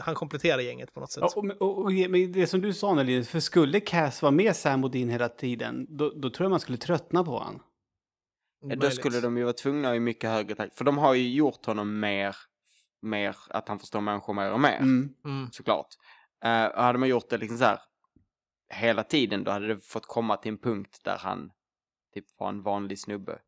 [0.00, 1.22] han kompletterar gänget på något sätt.
[1.22, 4.56] Ja, och, och, och, men det som du sa Nelly, för skulle Cass vara med
[4.56, 7.60] Sam och Dean hela tiden, då, då tror jag man skulle tröttna på han.
[8.78, 10.78] Då skulle de ju vara tvungna i mycket högre takt.
[10.78, 12.36] För de har ju gjort honom mer,
[13.04, 14.76] mer att han förstår människor mer och mer.
[14.76, 15.14] Mm.
[15.24, 15.52] Mm.
[15.52, 15.86] Såklart.
[16.44, 17.78] Uh, och hade man gjort det liksom så här
[18.72, 21.50] hela tiden, då hade det fått komma till en punkt där han
[22.14, 23.38] typ var en vanlig snubbe.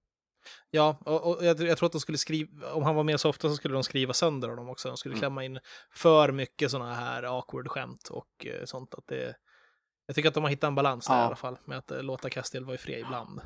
[0.71, 3.29] Ja, och, och jag, jag tror att de skulle skriva, om han var med så
[3.29, 4.89] ofta så skulle de skriva sönder honom också.
[4.89, 5.21] De skulle Mm.
[5.21, 5.59] klämma in
[5.95, 8.95] för mycket sådana här awkward skämt och eh, sånt.
[8.95, 9.35] Att det,
[10.07, 11.23] jag tycker att de har hittat en balans där Ja.
[11.23, 13.41] i alla fall, med att eh, låta Castiel vara i fred ibland.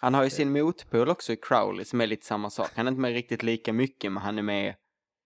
[0.00, 2.70] Han har ju sin motpol också i Crowley som är lite samma sak.
[2.74, 4.74] Han är inte med riktigt lika mycket, men han är med.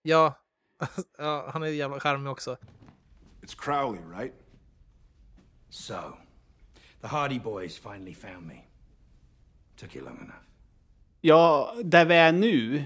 [0.03, 0.33] Ja,
[1.17, 2.57] ja han är jävla charmig också.
[3.41, 4.33] It's Crowley, right?
[5.69, 5.93] So,
[7.01, 8.55] the Hardy Boys finally found me.
[9.75, 10.35] Took you long enough.
[11.21, 12.85] Ja, där vi är nu,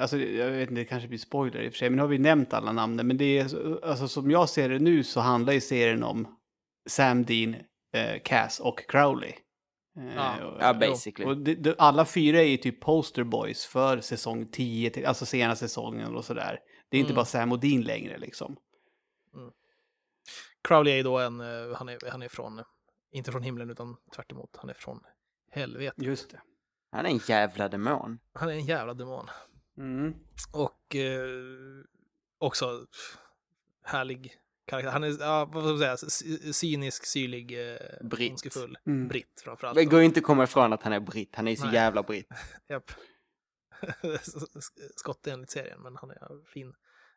[0.00, 2.08] alltså jag vet inte, det kanske blir spoiler i och för sig, men nu har
[2.08, 5.20] vi nämnt alla namnen, men det är, så- alltså som jag ser det nu så
[5.20, 6.36] handlar ju serien om
[6.88, 7.54] Sam, Dean,
[7.92, 9.32] eh, Cass och Crowley.
[9.96, 10.56] Eh, Ja.
[10.60, 11.30] Ja, basically.
[11.30, 15.26] Och det, det, alla fyra är ju typ poster boys för säsong 10, till, alltså
[15.26, 16.58] senaste säsongen och sådär.
[16.88, 17.16] Det är inte Mm.
[17.16, 18.56] bara Sam och Dean längre liksom.
[20.62, 22.62] Crowley är ju då en, eh, han är, han är från,
[23.12, 24.56] inte från himlen utan tvärt emot.
[24.56, 25.00] han är från
[25.50, 26.04] helvetet.
[26.04, 26.40] Just det.
[26.90, 28.18] Han är en jävla demon.
[28.32, 29.26] Han är en jävla demon.
[29.78, 30.14] Mm.
[30.52, 31.28] Och eh,
[32.38, 32.86] också
[33.82, 34.32] härlig
[34.66, 34.90] karaktär.
[34.90, 36.10] Han är, ja, vad ska man säga,
[36.52, 38.30] cynisk, syrlig, eh, Britt.
[38.30, 38.78] ondskefull.
[38.86, 39.08] Mm.
[39.08, 39.76] Britt framförallt.
[39.76, 41.34] Det går ju inte att komma ifrån att han är britt.
[41.36, 41.74] Han är så Nej.
[41.74, 42.28] jävla britt.
[42.68, 42.90] Japp.
[44.96, 46.72] Skott enligt serien, men han är fin.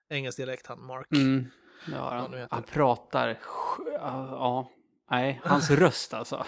[0.09, 1.07] Engelsk dialekt, han Mark.
[1.11, 1.45] Mm.
[1.91, 4.71] Ja, han, han pratar, ja, ja,
[5.11, 6.45] nej, hans röst alltså.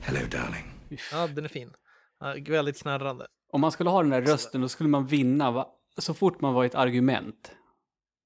[0.00, 0.64] Hello, darling.
[1.12, 1.72] Ja, den är fin.
[2.20, 3.26] Ja, väldigt knarrande.
[3.52, 5.68] Om man skulle ha den där rösten då skulle man vinna va?
[5.98, 7.52] så fort man var ett argument.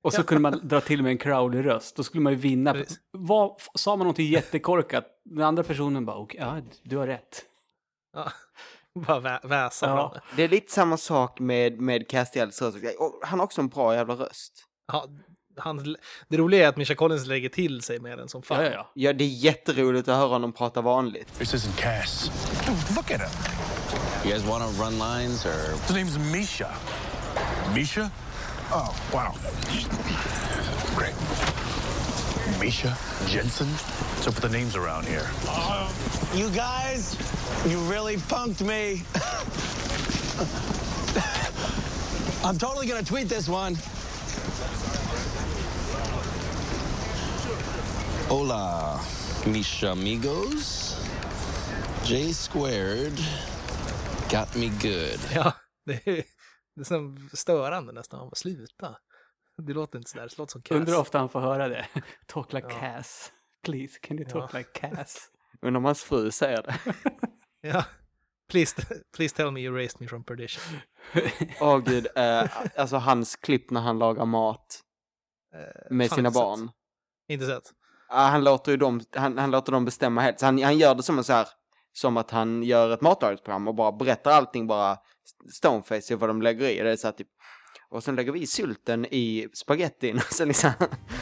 [0.02, 1.96] Och så kunde man dra till med en Crowley-röst.
[1.96, 2.72] Då skulle man ju vinna.
[2.72, 2.98] Precis.
[3.12, 7.42] Vad, sa man någonting jättekorkat, den andra personen bara, okej, ja, du har rätt.
[8.16, 8.32] Ja.
[9.06, 10.12] Bara vä väsa Ja.
[10.14, 10.20] ja.
[10.36, 12.76] Det är lite samma sak med, med Castiels röst.
[13.22, 14.52] Han har också en bra jävla röst.
[14.92, 15.08] ja
[15.58, 15.96] han,
[16.28, 18.64] Det roliga är att Misha Collins lägger till sig med den som fan.
[18.64, 18.90] Ja, ja, ja.
[18.94, 21.38] Ja, det är jätteroligt att höra honom prata vanligt.
[21.38, 22.30] This isn't Cass.
[22.66, 23.28] Dude, look at him.
[24.24, 25.50] You guys want to run lines or?
[25.50, 26.68] His name's Misha.
[27.74, 28.10] Misha?
[28.72, 29.34] Oh, wow.
[30.96, 31.14] Great.
[32.58, 33.68] Misha, Jensen.
[34.22, 35.28] So up with the names around here?
[36.34, 37.16] You guys,
[37.66, 39.02] you really punked me.
[42.44, 43.76] I'm totally gonna tweet this one.
[48.28, 49.00] Hola,
[49.46, 51.00] Misha amigos.
[52.04, 53.14] J squared
[54.28, 55.20] got me good.
[55.32, 55.52] Ja,
[56.76, 58.18] det är, så störande nästan.
[58.18, 58.96] Man bara, sluta.
[59.62, 60.76] Det låter inte sådär, det låter som Cass.
[60.76, 61.86] Undrar ofta han får höra det.
[62.26, 62.80] Talk like Ja.
[62.80, 63.32] Cass.
[63.64, 64.58] Please, can you talk Ja.
[64.58, 65.30] like Cass?
[65.62, 66.76] Undrar om hans fru säger det.
[67.68, 67.84] Ja.
[68.50, 68.82] Please,
[69.16, 70.62] please tell me you raised me from perdition.
[71.60, 72.44] Åh gud, eh,
[72.76, 74.82] alltså hans klipp när han lagar mat
[75.54, 75.60] Eh,
[75.96, 76.42] med sina inte sett.
[76.42, 76.70] barn.
[77.28, 77.72] Inte sett.
[78.08, 80.40] Ja, han låter ju dem, han, han låter dem bestämma helt.
[80.40, 81.48] Så han, han gör det som en så här,
[81.92, 84.98] som att han gör ett matlagningsprogram och bara berättar allting bara
[85.52, 86.78] stoneface i vad de lägger i.
[86.82, 87.28] Det är så här typ,
[87.90, 90.70] och sen lägger vi sylten i spagettin och sen liksom,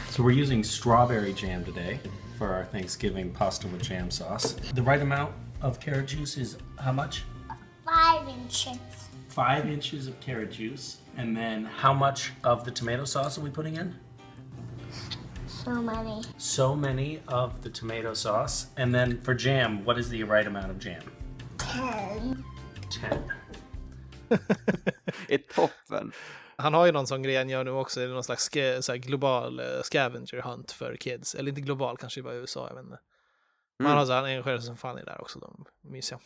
[0.09, 1.99] So we're using strawberry jam today
[2.37, 4.55] for our Thanksgiving pasta with jam sauce.
[4.75, 7.23] The right amount of carrot juice is how much?
[7.85, 8.77] Five inches.
[9.29, 10.97] Five inches of carrot juice.
[11.17, 13.95] And then how much of the tomato sauce are we putting in?
[15.47, 16.21] So many.
[16.37, 18.67] So many of the tomato sauce.
[18.77, 21.01] And then for jam, what is the right amount of jam?
[21.57, 22.43] Ten.
[22.89, 23.23] Ten.
[25.27, 26.11] i toppen.
[26.57, 28.49] Han har ju någon sån grej han gör nu också, det är någon slags
[28.85, 31.35] så här global eh, scavenger hunt för kids.
[31.35, 32.99] Eller inte global, kanske bara i USA, jag vet inte.
[33.79, 33.97] Men han Mm.
[33.99, 36.19] har så här, han engagerar sig som fan i det där också, de är mysiga.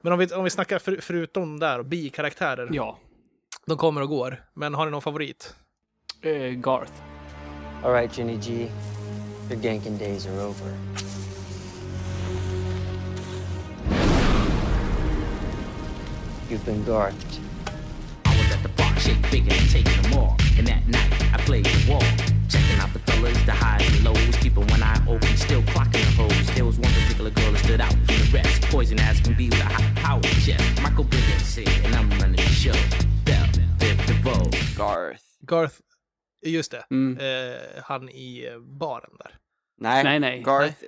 [0.00, 2.68] Men om vi, om vi snackar för, förutom där, och bikaraktärer.
[2.72, 2.98] Ja.
[3.66, 5.54] De kommer och går, men har ni någon favorit?
[6.22, 6.92] Eh, Garth.
[7.84, 8.70] All right, Jenny G.
[9.50, 10.72] Your ganking days are over.
[16.52, 17.40] You've been garked.
[18.26, 20.36] I was at the bar, shake big and taking them all.
[20.58, 22.02] And that night, I played the wall.
[22.50, 24.36] Checking out the fellas, the highs and lows.
[24.36, 26.54] Keeping one eye open, still clocking the hoes.
[26.54, 28.64] There was one particular girl that stood out from the rest.
[28.64, 30.82] Poison as can be with a high power chest.
[30.82, 32.76] Michael Bivens said, and I'm running the show.
[33.24, 33.46] Bell,
[33.78, 34.50] Biv DeVoe.
[34.76, 35.24] Garth.
[35.46, 35.80] Garth,
[36.44, 36.84] just det.
[36.90, 37.18] Mm.
[37.18, 39.34] Eh, han i eh, baren där.
[39.78, 40.42] Nej, Nej, nej.
[40.42, 40.84] Garth,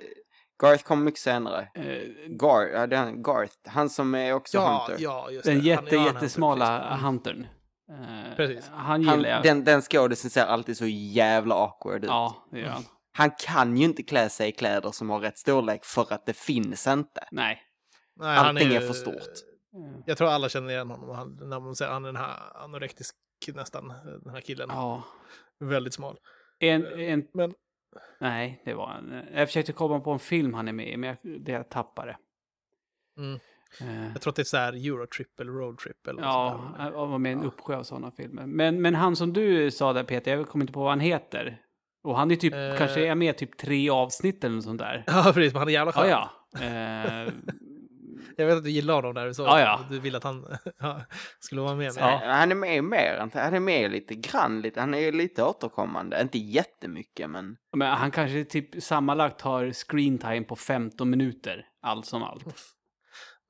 [0.61, 1.67] Garth kommer mycket senare.
[1.75, 5.03] Eh, Gar, ja, det är han, Garth, han som är också Ja, Hunter.
[5.03, 5.59] ja, just den det.
[5.59, 7.03] Han- jätte, han är jättesmala precis.
[7.05, 7.47] huntern.
[7.91, 8.69] Eh, Precis.
[8.69, 9.43] Han Han, gillar jag.
[9.43, 12.09] den, den skådisen ser alltid så jävla awkward ut.
[12.09, 12.83] Ja, det gör han.
[13.17, 16.33] Han kan ju inte klä sig i kläder som har rätt storlek för att det
[16.37, 17.27] finns inte.
[17.31, 17.61] Nej.
[18.19, 19.33] Nej, han Allting är ju- för stort.
[20.05, 21.15] Jag tror alla känner igen honom.
[21.15, 23.15] Han, när man säger han är den här anorektisk
[23.53, 23.87] nästan,
[24.23, 24.69] den här killen.
[24.71, 25.03] Ja.
[25.59, 26.17] Väldigt smal.
[26.59, 27.23] En, en...
[27.33, 27.53] Men
[28.19, 29.23] Nej, det var en...
[29.33, 32.17] Jag försökte komma på en film han är med i, men jag, det jag tappade.
[33.17, 33.39] Mm.
[33.81, 37.17] Eh, jag tror att det är så här Eurotrip eller Roadtrip eller Ja, han var
[37.17, 38.45] med i en uppsjö av sådana filmer.
[38.45, 41.61] Men, men han som du sa där Peter, jag kommer inte på vad han heter.
[42.03, 42.77] Och han är typ, Eh.
[42.77, 45.03] kanske är med typ tre avsnitt eller något sånt där.
[45.07, 45.53] Ja, precis.
[45.53, 46.09] Men han är jävla skön.
[46.09, 46.59] Ja, ja.
[46.61, 47.33] Eh,
[48.37, 49.33] Jag vet att du gillar honom där.
[49.33, 49.79] Så Ja, ja.
[49.89, 50.57] Du vill att han
[51.39, 51.91] skulle vara med.
[51.97, 52.21] Ja.
[52.25, 56.21] Han är med mer, än- han är med lite grann, lite, han är lite återkommande.
[56.21, 57.57] Inte jättemycket, men...
[57.77, 62.45] men han kanske typ sammanlagt har screen time på 15 minuter, allt som allt.
[62.45, 62.53] Men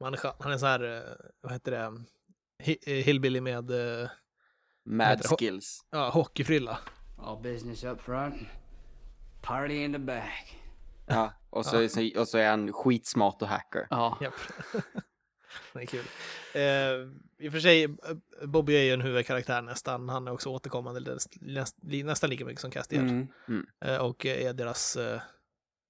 [0.06, 0.34] Han är skön.
[0.40, 1.02] Han är så här, eh,
[1.42, 2.04] vad heter det,
[2.88, 3.72] eh, hillbilly med...
[4.02, 4.10] eh,
[4.90, 5.80] Mad heter skills.
[5.92, 6.78] Ja, hockeyfrilla.
[7.18, 8.36] All business up front,
[9.42, 10.58] party in the back.
[11.06, 13.88] Ja, och så, så, och så är han skitsmart och hacker.
[13.90, 14.18] Ja.
[14.22, 14.34] Japp.
[15.74, 16.06] det är kul.
[16.54, 17.92] Eh, I och för sig, eh,
[18.48, 20.10] Bobby är ju en huvudkaraktär nästan.
[20.10, 23.02] Han är också återkommande näst, näst, nästan lika mycket som Castiel.
[23.02, 23.28] Mm.
[23.48, 23.66] Mm.
[23.86, 25.22] Eh, och är deras, eh,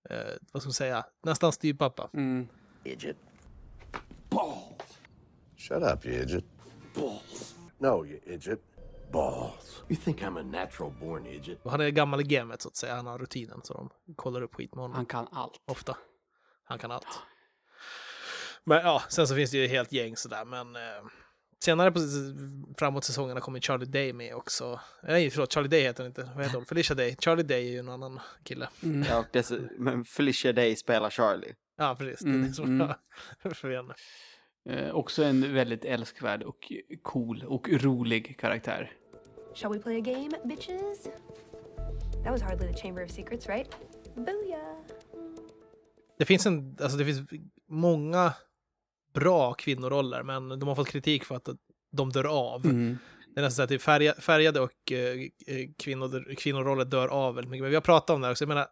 [0.09, 2.09] eh, vad ska man säga, nästan styvpappa.
[2.13, 2.47] Mm.
[2.83, 3.17] Idiot.
[4.29, 4.99] Balls.
[5.57, 6.45] Shut up, you idiot.
[6.95, 7.55] Balls.
[7.77, 8.59] No, you idiot.
[9.11, 9.83] Balls.
[9.89, 11.59] You think I'm a natural born idiot?
[11.65, 12.95] Han är gammal i gamet så att säga.
[12.95, 14.95] Han har rutinen så de kollar upp skit med honom.
[14.95, 15.61] Han kan allt.
[15.65, 15.97] Ofta.
[16.63, 17.07] Han kan allt.
[18.63, 20.45] Men ja, sen så finns det ju helt gäng sådär.
[20.45, 20.81] Men eh,
[21.63, 21.99] senare på,
[22.77, 24.79] framåt säsongerna kommer Charlie Day med också.
[25.03, 26.29] Nej, förlåt, Charlie Day heter han inte.
[26.35, 26.65] Vad heter hon?
[26.65, 27.15] Felicia Day.
[27.19, 28.69] Charlie Day är ju en annan kille.
[29.09, 31.53] Ja, och dess, men Felicia Day spelar Charlie.
[31.77, 32.19] Ja, precis.
[32.19, 32.89] Det är Mm, det som mm.
[33.41, 33.95] är förvirrande.
[34.69, 36.71] Eh, också en väldigt älskvärd och
[37.03, 38.91] cool och rolig karaktär.
[39.55, 41.03] Shall we play a game, bitches?
[42.23, 43.69] That was hardly the Chamber of Secrets, right?
[44.15, 44.75] Booyah!
[46.17, 47.29] Det finns, en, alltså det finns
[47.69, 48.33] många
[49.13, 51.49] bra kvinnoroller, men de har fått kritik för att
[51.91, 52.65] de dör av.
[52.65, 52.97] Mm.
[53.33, 57.07] Det är nästan så att det är färga, färgade och eh, eh, kvinnor, kvinnoroller dör
[57.07, 57.61] av väldigt mycket.
[57.61, 58.43] Men vi har pratat om det här också.
[58.43, 58.67] Jag menar,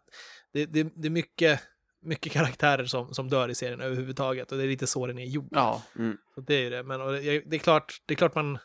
[0.52, 1.60] det, det, det är mycket,
[2.04, 5.24] mycket karaktärer som, som dör i serien överhuvudtaget och det är lite så den är
[5.24, 5.48] gjord.
[5.50, 5.82] Ja.
[5.98, 6.16] Mm.
[6.34, 6.82] Så det är ju det.
[6.82, 8.58] Men och det, det, är klart, det är klart man...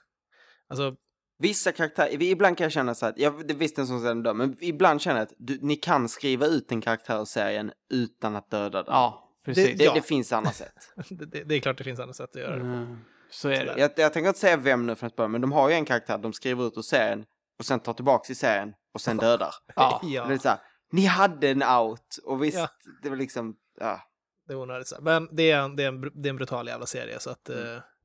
[0.69, 0.95] Alltså,
[1.41, 4.34] Vissa karaktärer, ibland kan jag känna så att, jag det visste en som sen dör,
[4.34, 8.36] men ibland känner jag att du, ni kan skriva ut en karaktär ur serien utan
[8.36, 8.93] att döda den.
[8.93, 9.78] Ja, precis.
[9.78, 9.93] Det, Ja.
[9.93, 10.93] det finns andra sätt.
[11.10, 12.62] det, det, är klart det finns andra sätt att göra det.
[12.62, 12.97] Mm.
[13.32, 13.73] Så är det.
[13.78, 15.86] Jag, jag tänker inte säga vem nu från ett början, men de har ju en
[15.86, 17.25] karaktär de skriver ut ur serien
[17.60, 19.54] och sen tar tillbaks i serien och sen dödar.
[19.75, 20.02] Ja.
[20.04, 20.25] Ja.
[20.25, 20.60] Det är så här,
[20.91, 22.69] ni hade en out och visst, Ja.
[23.04, 24.02] det var liksom, ja.
[24.47, 24.91] Det är onödigt.
[25.02, 27.49] Men det är, en, det, är en, det är en brutal jävla serie, så att
[27.49, 27.56] eh,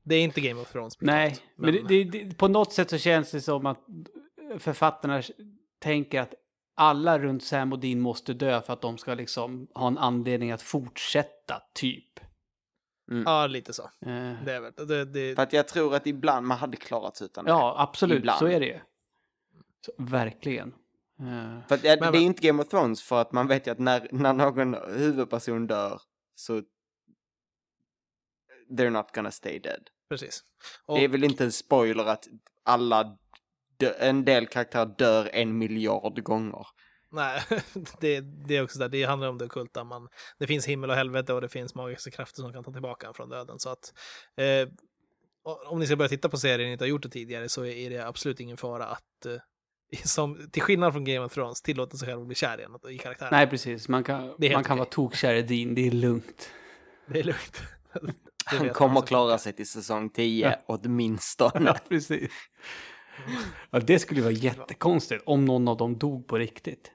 [0.02, 1.00] det är inte Game of Thrones.
[1.00, 1.82] Nej, brutalt.
[1.82, 3.78] men det, det, det, på något sätt så känns det som att
[4.58, 5.22] författarna
[5.78, 6.34] tänker att
[6.76, 10.50] alla runt Sam och Dean måste dö för att de ska liksom ha en anledning
[10.52, 12.20] att fortsätta, typ.
[13.24, 13.82] Ja, lite så.
[13.82, 17.16] Eh, Det är väl, det, det, För att jag tror att ibland man hade klarat
[17.16, 17.50] sig utan det.
[17.50, 18.38] ja, absolut, Ibland.
[18.38, 18.78] så är det ju.
[19.86, 20.74] Så, verkligen.
[21.20, 23.66] Eh, För att, ja, Men- det är inte Game of Thrones för att man vet
[23.66, 26.00] ju att när, när någon huvudperson dör
[26.34, 26.62] så
[28.70, 29.88] they're not gonna stay dead.
[30.08, 30.42] precis.
[30.86, 32.28] Det är väl inte en spoiler att
[32.62, 33.18] alla,
[33.78, 36.66] dö- en del karaktärer dör en miljard gånger.
[37.10, 37.42] Nej,
[38.00, 39.84] det, det är också där, det handlar om det ockulta.
[39.84, 43.06] Man, det finns himmel och helvete och det finns magiska krafter som kan ta tillbaka
[43.06, 43.58] en från döden.
[43.58, 43.92] Så att
[44.36, 44.68] eh,
[45.66, 47.90] om ni ska börja titta på serien och inte har gjort det tidigare så är
[47.90, 49.36] det absolut ingen fara att eh,
[49.96, 52.98] som, till skillnad från Game of Thrones tillåta sig själv att bli kär igen i
[52.98, 53.28] karaktären.
[53.32, 53.88] nej, precis.
[53.88, 54.76] Man kan, man kan okej.
[54.76, 56.50] vara tokkär i Dean, det är lugnt.
[57.06, 57.62] Det är lugnt.
[58.50, 59.02] Det Han kommer man.
[59.02, 61.60] klara sig till säsong 10 åtminstone.
[61.66, 62.30] Ja, precis.
[63.70, 66.90] Ja, det skulle ju vara jättekonstigt om någon av dem dog på riktigt.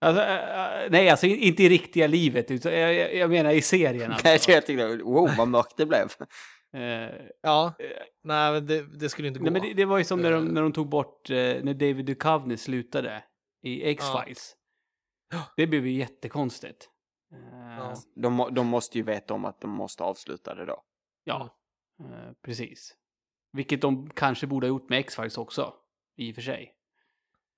[0.00, 3.50] Alltså, äh, äh, nej, alltså in- inte i riktiga livet, utan jag, jag, jag menar
[3.50, 4.12] i serien.
[4.12, 4.28] Alltså.
[4.28, 6.08] Nej, jag tyckte, wow vad mörkt det blev.
[6.74, 7.74] Eh, Ja,
[8.22, 9.44] nej men det, det skulle inte gå.
[9.44, 11.74] nej, men det, det var ju som när de, när de tog bort, eh, när
[11.74, 13.24] David Duchovny slutade
[13.62, 14.56] i X-Files.
[15.56, 16.90] Det blev ju jättekonstigt.
[17.34, 17.78] Eh,
[18.14, 20.82] De, må- de måste ju veta om att de måste avsluta det då.
[21.24, 21.56] Ja,
[22.00, 22.96] eh, precis.
[23.52, 25.74] Vilket de kanske borde ha gjort med X-Files också,
[26.16, 26.74] i och för sig.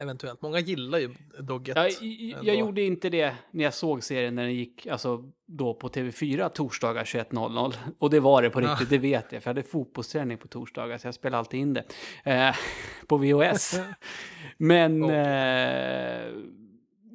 [0.04, 0.42] Eventuellt.
[0.42, 1.76] Många gillar ju Dogget.
[1.76, 5.74] Jag, jag, jag gjorde inte det när jag såg serien när den gick alltså, då
[5.74, 7.74] på TV4 torsdagar 21.00.
[7.98, 8.70] Och det var det på Ja.
[8.72, 9.42] riktigt, det vet jag.
[9.42, 11.84] För jag hade fotbollsträning på torsdagar så jag spelade alltid in det.
[12.24, 12.54] Eh,
[13.06, 13.80] på VHS.
[14.56, 16.32] Men eh,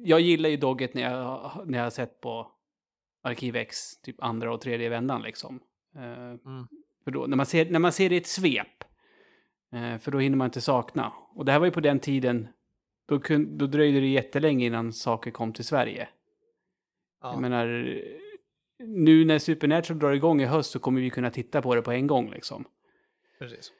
[0.04, 2.50] jag gillar ju Dogget när jag, när jag har sett på
[3.22, 5.60] Arkiv X, typ andra och tredje vändan liksom.
[5.96, 6.36] Eh,
[7.04, 8.84] För då, när, man ser, när man ser det i ett svep,
[9.72, 11.12] eh, för då hinner man inte sakna.
[11.34, 12.48] Och det här var ju på den tiden,
[13.10, 16.08] då, kun, då dröjde det jättelänge innan saker kom till Sverige.
[17.22, 17.32] Ja.
[17.32, 17.66] Jag menar,
[18.78, 21.92] nu när Supernatural drar igång i höst så kommer vi kunna titta på det på
[21.92, 22.64] en gång liksom.
[23.38, 23.72] Precis.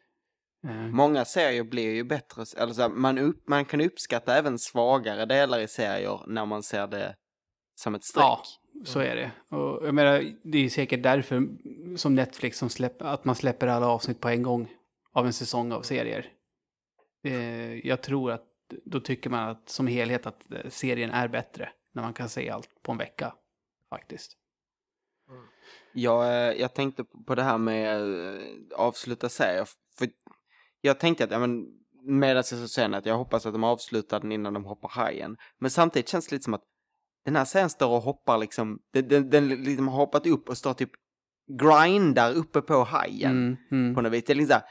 [0.64, 4.58] Eh, Många serier blir ju bättre, eller så här, man, upp, man kan uppskatta även
[4.58, 7.14] svagare delar i serier när man ser det
[7.74, 8.22] som ett streck.
[8.22, 8.42] Ja,
[8.84, 9.56] så är det.
[9.56, 11.48] Och jag menar, det är säkert därför
[11.96, 14.68] som Netflix som släpper, att man släpper alla avsnitt på en gång
[15.12, 16.32] av en säsong av serier.
[17.24, 18.49] Eh, jag tror att
[18.84, 22.50] då tycker man att som helhet att eh, serien är bättre när man kan se
[22.50, 23.34] allt på en vecka
[23.88, 24.36] faktiskt.
[25.92, 28.00] Jag, eh, jag tänkte på det här med
[28.34, 28.42] eh,
[28.76, 29.68] avsluta serier.
[29.98, 30.08] För
[30.80, 31.66] jag tänkte att, ja men,
[32.04, 35.36] medan jag så sen att jag hoppas att de avslutar den innan de hoppar hajen.
[35.58, 36.64] Men samtidigt känns det lite som att
[37.24, 40.58] den här serien står och hoppar liksom, den, den, den liksom har hoppat upp och
[40.58, 40.90] står typ
[41.58, 43.94] grindar uppe på hajen Mm, mm.
[43.94, 44.24] på något vis.
[44.24, 44.64] Det är liksom så här,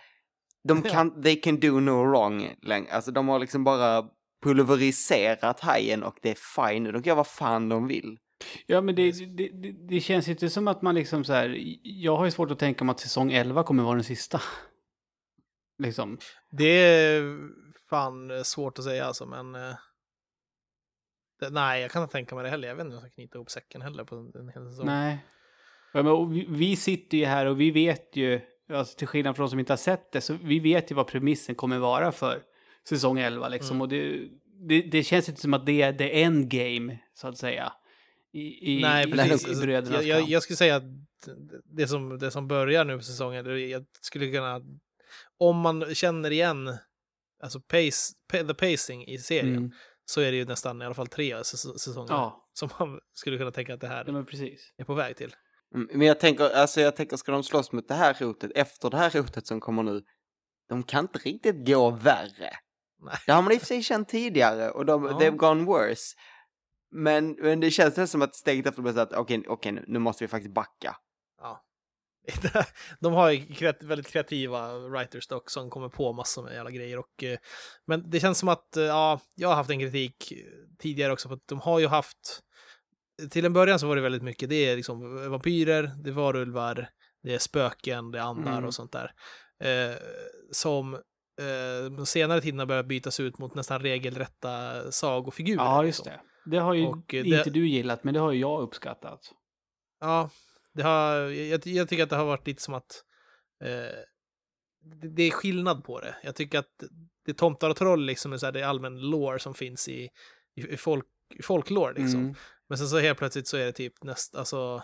[0.64, 2.92] de kan, they can do no wrong längre.
[2.92, 4.06] Alltså de har liksom bara
[4.44, 6.84] pulveriserat hajen och det är fine.
[6.84, 8.18] De kan göra vad fan de vill.
[8.66, 12.18] Ja, men det, det, det, det känns inte som att man liksom så här, jag
[12.18, 14.42] har ju svårt att tänka mig att säsong 11 kommer vara den sista.
[15.84, 16.18] Liksom.
[16.52, 17.38] Det är
[17.90, 19.56] fan svårt att säga alltså, men...
[19.56, 19.76] eh,
[21.40, 22.68] Det, nej, jag kan inte tänka mig det heller.
[22.68, 24.86] Jag vet inte om jag ska knyta ihop säcken heller på en, hel säsong.
[24.86, 25.26] Nej.
[25.94, 28.42] Ja, men, vi, vi sitter ju här och vi vet ju,
[28.74, 31.08] alltså, till skillnad från de som inte har sett det, så vi vet ju vad
[31.08, 32.42] premissen kommer vara för
[32.90, 33.50] säsong 11.
[33.50, 33.70] Liksom.
[33.72, 33.82] Mm.
[33.82, 34.28] Och det,
[34.68, 37.74] det, det känns inte som att det är the end game, så att säga.
[38.34, 39.48] I, i, Nej, precis.
[39.58, 40.84] i brödernas jag, jag, jag skulle säga att
[41.66, 44.62] det som, det som börjar nu på säsongen, jag skulle kunna...
[45.38, 46.78] Om man känner igen
[47.44, 49.72] alltså pace, pa, the pacing i serien, Mm.
[50.06, 52.50] så är det ju nästan i alla fall tre säs- säsonger Ja.
[52.54, 54.26] som man skulle kunna tänka att det här Ja,
[54.78, 55.36] är på väg till.
[55.76, 58.90] Mm, Men jag tänker, alltså jag tänker, ska de slåss mot det här hotet, efter
[58.90, 60.02] det här hotet som kommer nu,
[60.70, 62.50] de kan inte riktigt gå värre.
[63.02, 63.16] Nej.
[63.26, 65.12] Det har man i och för sig känt tidigare och de, Ja.
[65.12, 66.16] they've gone worse.
[66.92, 70.00] Men, men det känns som att steget efter blir så att okej, okej nu, nu
[70.00, 70.96] måste vi faktiskt backa.
[71.42, 71.66] Ja.
[73.00, 77.00] De har ju väldigt kreativa writerstock som kommer på massor med jävla grejer.
[77.00, 77.38] Och, eh,
[77.86, 80.34] men det känns som att, eh, ja, jag har haft en kritik
[80.80, 82.42] tidigare också på att de har ju haft,
[83.32, 86.90] till en början så var det väldigt mycket, det är liksom vampyrer, det är varulvar,
[87.24, 88.66] det är spöken, det är andar Mm.
[88.66, 89.12] och sånt där.
[89.64, 89.96] Eh,
[90.52, 95.64] som eh, senare tiden har börjat bytas ut mot nästan regelrätta sagofigurer.
[95.64, 96.14] Ja, just liksom.
[96.46, 96.56] det.
[96.56, 99.20] Det har ju Och, eh, inte det- du gillat, men det har ju jag uppskattat.
[100.00, 100.30] Ja,
[100.74, 103.04] det har, jag, jag tycker att det har varit lite som att
[103.64, 103.96] eh,
[105.02, 106.16] det, det är skillnad på det.
[106.24, 106.84] Jag tycker att
[107.26, 110.10] det tomtar och troll liksom är så här, det är allmän lore som finns i,
[110.56, 111.06] i, i, folk,
[111.44, 112.20] folklore liksom.
[112.22, 112.36] Mm.
[112.70, 114.84] Men sen så helt plötsligt så är det typ näst, alltså...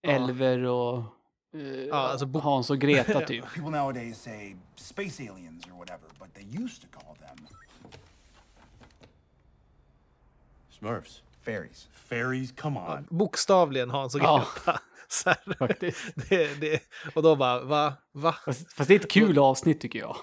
[0.00, 0.10] ja.
[0.10, 0.98] Elver och
[1.54, 3.44] eh, Hans och Greta typ.
[3.54, 7.46] People nowadays say space aliens or whatever, but they used to call them
[10.70, 11.22] Smurfs.
[11.44, 11.88] Fairies.
[11.92, 13.06] Fairies, come on.
[13.10, 14.46] Bokstavligen Hans och Ja.
[14.64, 14.80] Greta.
[15.10, 15.98] Så här, Faktiskt.
[16.28, 16.82] det, det,
[17.14, 17.94] och då bara, va?
[18.12, 18.32] va?
[18.44, 20.16] Fast, fast det är ett kul avsnitt tycker jag.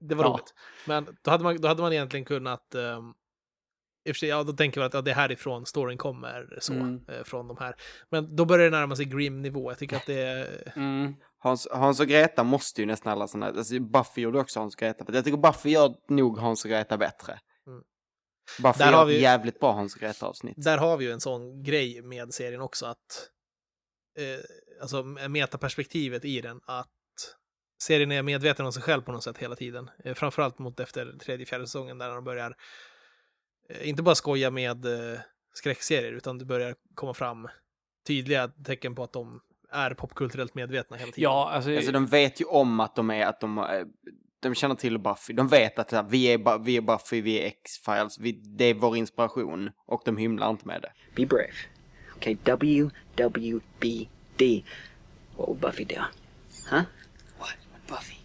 [0.00, 0.30] Det var Ja.
[0.30, 0.54] roligt.
[0.86, 2.74] Men då hade, man, då hade man egentligen kunnat...
[2.74, 3.14] Um,
[4.04, 6.58] i och för sig, ja, då tänker man att ja, det är härifrån storyn kommer,
[6.60, 7.00] så, Mm.
[7.08, 7.74] eh, från de här.
[8.10, 9.70] Men då börjar det närma sig grim-nivå.
[9.70, 10.72] Jag tycker att det är...
[10.76, 11.14] Mm.
[11.38, 14.78] Hans, Hans och Greta måste ju nästan alla sådana alltså Buffy gjorde också Hans och
[14.80, 17.38] Greta, jag tycker Buffy gör nog Hans och Greta bättre.
[17.66, 17.82] Mm.
[18.62, 20.54] Buffy Där gör har ett vi- jävligt bra Hans och Greta-avsnitt.
[20.64, 23.28] Där har vi ju en sån grej med serien också, att...
[24.18, 24.40] Eh,
[24.82, 26.88] alltså metaperspektivet i den, att
[27.82, 29.90] serien är medveten om sig själv på något sätt hela tiden.
[30.04, 32.54] Eh, framförallt mot efter tredje, fjärde säsongen där de börjar
[33.82, 35.20] inte bara skoja med eh,
[35.54, 37.48] skräckserier, utan det börjar komma fram
[38.06, 39.40] tydliga tecken på att de
[39.72, 41.30] är popkulturellt medvetna hela tiden.
[41.30, 43.64] Ja, alltså, Alltså de vet ju om att de är, att de, eh,
[44.40, 45.32] de känner till Buffy.
[45.32, 48.74] De vet att här, vi, är, vi är Buffy, vi är X-Files, vi, det är
[48.74, 49.70] vår inspiration.
[49.86, 50.92] Och de hymlar inte med det.
[51.16, 51.52] Be brave.
[52.16, 54.64] Okay, W W B D.
[55.36, 56.00] What would Buffy do?
[56.70, 56.82] Huh?
[57.38, 58.16] What would Buffy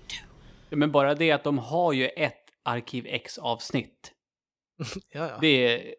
[0.70, 0.76] do?
[0.76, 4.12] men bara det att de har ju ett Arkiv X-avsnitt.
[5.10, 5.38] ja, ja.
[5.42, 5.96] Det är...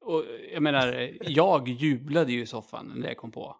[0.00, 3.56] Och jag menar, jag jublade ju i soffan när det kom på.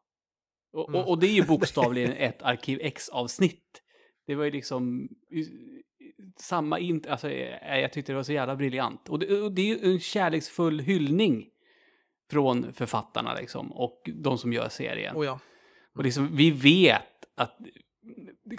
[0.72, 1.00] Och, Mm.
[1.00, 3.82] och, och det är ju bokstavligen ett Arkiv X-avsnitt.
[4.26, 5.08] Det var ju liksom
[6.36, 7.06] samma int...
[7.06, 9.08] Alltså, eh, jag tyckte det var så jävla briljant.
[9.08, 11.48] Och det, och det är ju en kärleksfull hyllning
[12.30, 15.16] från författarna liksom, och de som gör serien.
[15.16, 15.40] Oh ja.
[15.94, 17.58] Och liksom, vi vet att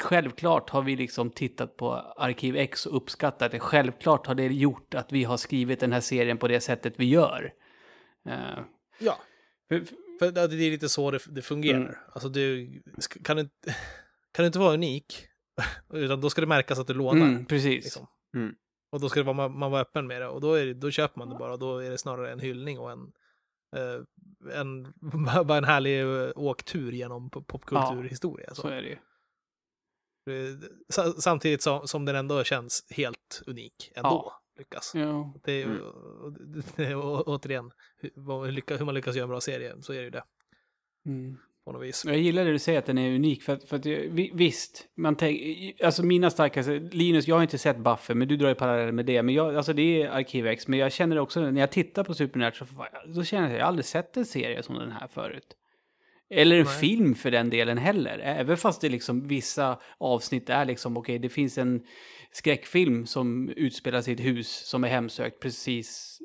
[0.01, 3.59] självklart har vi liksom tittat på Arkiv X och uppskattat det.
[3.59, 7.05] Självklart har det gjort att vi har skrivit den här serien på det sättet vi
[7.05, 7.53] gör.
[8.29, 8.59] Eh,
[8.99, 9.17] Ja.
[9.69, 9.83] för,
[10.19, 11.77] För det är lite så det, det fungerar.
[11.77, 11.95] Mm.
[12.13, 12.81] Alltså du
[13.23, 13.53] kan, inte,
[14.33, 15.27] kan du inte vara unik,
[15.93, 17.25] utan då ska det märkas att du lånar.
[17.27, 17.83] Mm, precis.
[17.83, 18.07] Liksom.
[18.35, 18.55] Mm.
[18.91, 20.73] Och då ska det vara, man, man vara öppen med det och då, är det,
[20.73, 21.57] då köper man det bara.
[21.57, 22.99] Då är det snarare en hyllning och en,
[23.75, 24.93] eh, en,
[25.45, 28.47] bara en härlig eh, åktur genom pop- popkulturhistoria.
[28.53, 28.67] så Så.
[28.67, 28.97] är det ju.
[30.27, 34.09] Eh, sa- Samtidigt som, som den ändå känns helt unik ändå.
[34.09, 34.39] Ja.
[34.57, 34.91] Lyckas.
[34.95, 35.33] Ja.
[35.43, 35.81] Det är Mm.
[36.23, 36.33] och
[36.75, 40.09] det- och, återigen, hur, hur, man lyckas göra en bra serie, så är det ju
[40.09, 40.23] det.
[41.05, 41.37] Mm.
[41.65, 42.05] På något vis.
[42.05, 43.43] Jag gillar det du säger att den är unik.
[43.43, 46.71] För att, för att vi- visst, man tänk, alltså mina starkaste...
[46.79, 49.23] Linus, jag har inte sett Buffy, men du drar ju paralleller med det.
[49.23, 52.13] Men jag, alltså det är Arkiv X, men jag känner också när jag tittar på
[52.13, 52.69] Supernatural,
[53.07, 55.55] då känner jag att jag aldrig sett en serie som den här förut.
[56.33, 56.75] Eller en Nej.
[56.79, 58.19] film för den delen heller.
[58.19, 61.85] Även fast det liksom vissa avsnitt är liksom, okej, det finns en
[62.31, 66.19] skräckfilm som utspelar sig i ett hus som är hemsökt precis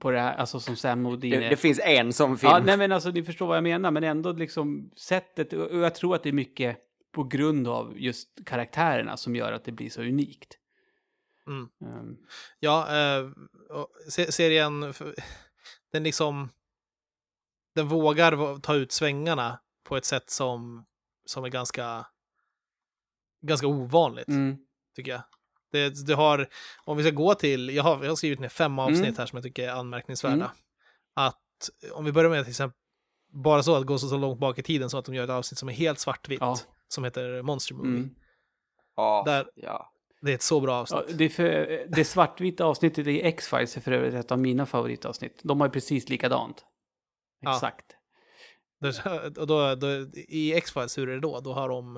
[0.00, 1.36] på det här, alltså som Sam Modine.
[1.40, 2.50] Det, det finns en sån film.
[2.52, 5.78] Ja, nej men alltså ni förstår vad jag menar, men ändå liksom sättet, och och
[5.78, 6.78] jag tror att det är mycket
[7.14, 10.54] på grund av just karaktärerna som gör att det blir så unikt.
[11.46, 11.68] Mm.
[11.94, 12.16] Ehm,
[12.60, 13.24] Ja, eh,
[13.70, 14.80] och se- serien,
[15.92, 16.48] den liksom,
[17.76, 20.84] den vågar ta ut svängarna på ett sätt som,
[21.26, 22.06] som är ganska,
[23.42, 24.56] ganska ovanligt, Mm.
[24.96, 25.22] tycker jag.
[25.72, 26.48] Det, det har,
[26.84, 29.14] om vi ska gå till, jag har, jag har skrivit ner fem avsnitt Mm.
[29.18, 30.34] här som jag tycker är anmärkningsvärda.
[30.34, 30.48] Mm.
[31.14, 32.76] Att, om vi börjar med till exempel,
[33.32, 35.30] bara så att gå så, så långt bak i tiden så att de gör ett
[35.30, 36.58] avsnitt som är helt svartvitt, Ja.
[36.88, 37.90] som heter Monster Movie.
[37.96, 38.10] Mm.
[38.96, 39.92] Ja, Där, ja.
[40.20, 41.04] Det är ett så bra avsnitt.
[41.08, 45.40] Ja, det, för, det svartvita avsnittet i X-Files är för övrigt ett av mina favoritavsnitt.
[45.42, 46.64] De har ju precis likadant.
[47.54, 47.86] Exakt.
[48.80, 49.88] Då- Och då, då,
[50.28, 51.40] I X-Files, hur är det då?
[51.40, 51.96] Då har de...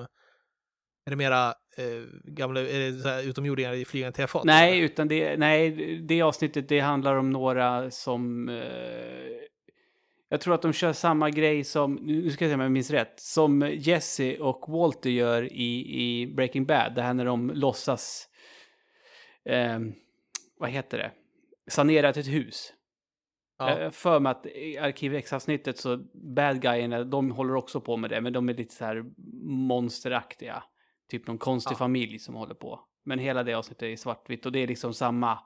[1.05, 1.47] Är det mera
[1.77, 4.43] eh, gamla är det så här, utomjordingar i flygande tefat?
[4.43, 5.71] Nej, utan det, nej,
[6.07, 8.49] det avsnittet det handlar om några som...
[8.49, 9.39] Eh,
[10.29, 12.91] jag tror att de kör samma grej som, nu ska jag se om jag minns
[12.91, 16.95] rätt, som Jesse och Walter gör i, i Breaking Bad.
[16.95, 18.27] Det här när de låtsas...
[19.45, 19.79] Eh,
[20.59, 21.11] vad heter det?
[21.71, 22.73] Sanerat ett hus.
[23.59, 23.77] Ja.
[23.77, 27.97] Jag har för mig att i Arkiv X-avsnittet så bad guyerna, de håller också på
[27.97, 29.03] med det, men de är lite så här
[29.67, 30.63] monsteraktiga.
[31.09, 31.77] Typ någon konstig Ja.
[31.77, 32.79] familj som håller på.
[33.05, 35.39] Men hela det avsnittet är svart-vitt och det är liksom samma,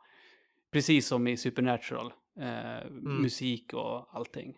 [0.71, 2.13] precis som i Supernatural.
[2.39, 4.55] Eh, Musik och allting.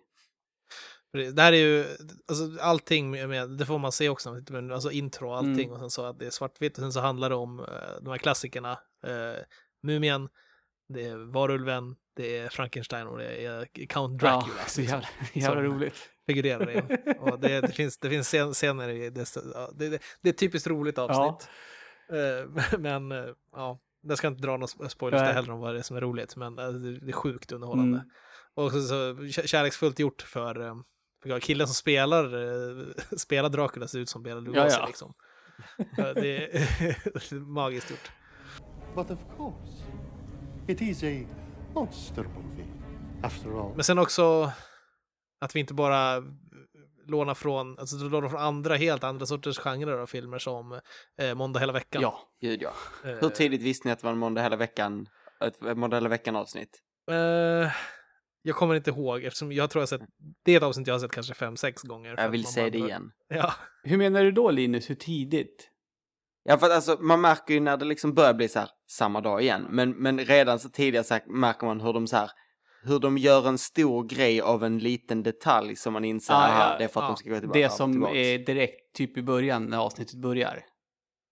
[1.36, 1.86] Det här är ju,
[2.28, 5.72] alltså allting med, det får man se också, men alltså intro och allting Mm.
[5.72, 7.66] och sen så att det är svartvitt och sen så handlar det om eh,
[8.02, 8.72] de här klassikerna.
[9.08, 9.42] Eh,
[9.84, 10.30] Mumien,
[10.88, 14.54] det är Varulven, det är Frankenstein och det är Count Dracula.
[14.60, 16.10] Ja, så jävla, jävla roligt.
[16.28, 16.82] Figurerar i.
[17.20, 20.34] Och det, det finns, det finns scen- scener i det, ja, det, det, det är
[20.34, 21.50] ett typiskt roligt avsnitt.
[22.12, 25.80] Eh, men eh, ja, jag ska inte dra några spoilers där heller om vad det
[25.80, 27.98] är som är roligt, men eh, det, det är sjukt underhållande.
[27.98, 28.10] Mm.
[28.54, 30.76] Och så, så kä- kärleksfullt gjort för,
[31.24, 32.26] för killen som spelar,
[33.18, 34.60] spelar Dracula ser ut som Bela Lugosi.
[34.60, 34.86] Ja, ja.
[34.88, 35.14] Liksom.
[35.96, 38.12] Det är magiskt gjort.
[38.96, 39.84] But of course,
[40.68, 41.26] it is a
[41.74, 42.66] monster movie.
[43.24, 43.76] After all.
[43.76, 44.52] Men sen också
[45.42, 46.24] att vi inte bara
[47.08, 50.80] lånar från, alltså lånar från andra, helt andra sorters genrer av filmer som
[51.22, 52.02] eh, Måndag hela veckan.
[52.02, 52.74] Ja, gud ja.
[53.04, 53.16] Eh.
[53.16, 55.08] Hur tidigt visste ni att det var en måndag hela veckan,
[55.46, 56.82] ett måndag hela veckan avsnitt?
[57.12, 57.72] Eh,
[58.42, 60.02] jag kommer inte ihåg eftersom jag tror jag sett,
[60.46, 62.16] det är ett avsnitt jag har sett kanske fem, sex gånger.
[62.18, 63.12] Jag vill se det igen.
[63.28, 63.54] Ja.
[63.84, 65.70] Hur menar du då Linus, hur tidigt?
[66.48, 69.22] Ja, för att alltså, man märker ju när det liksom börjar bli så här samma
[69.22, 69.68] dag igen.
[69.70, 72.32] Men, men redan så tidigt så här, märker man hur de så här,
[72.84, 76.72] hur de gör en stor grej av en liten detalj som man inser, Ja, aha,
[76.72, 77.08] ja, det är för att ja.
[77.08, 77.60] de ska gå tillbaka.
[77.60, 78.16] Det som tillbaks.
[78.16, 80.66] är direkt typ i början när avsnittet börjar.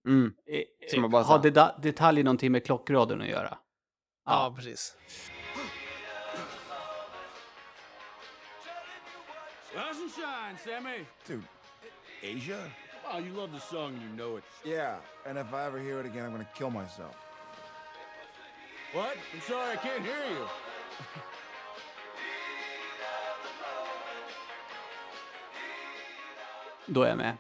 [0.08, 0.26] Mm.
[0.52, 3.58] Eh, Som man bara Har så här- deta- detaljer någonting med klockradion att göra?
[4.26, 4.98] Ja, precis.
[9.74, 11.06] Rise and shine, Sammy.
[11.28, 11.44] Dude,
[12.24, 12.58] Asia?
[13.12, 14.44] Oh, you love the song, you know it.
[14.66, 14.96] Yeah,
[15.26, 17.16] and if I ever hear it again, I'm gonna kill myself.
[18.94, 19.16] What?
[19.34, 20.48] I'm sorry, I can't hear you.
[26.86, 27.38] Då är jag med.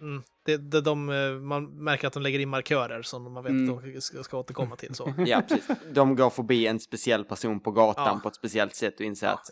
[0.00, 0.22] Mm.
[0.44, 3.76] Det, det, de, eh, man märker att de lägger in markörer som man vet Mm.
[3.78, 4.94] att de ska, ska återkomma till.
[4.94, 5.12] Så.
[5.26, 5.66] Ja, precis.
[5.92, 8.20] De går förbi en speciell person på gatan Ja.
[8.22, 9.50] på ett speciellt sätt och inser att...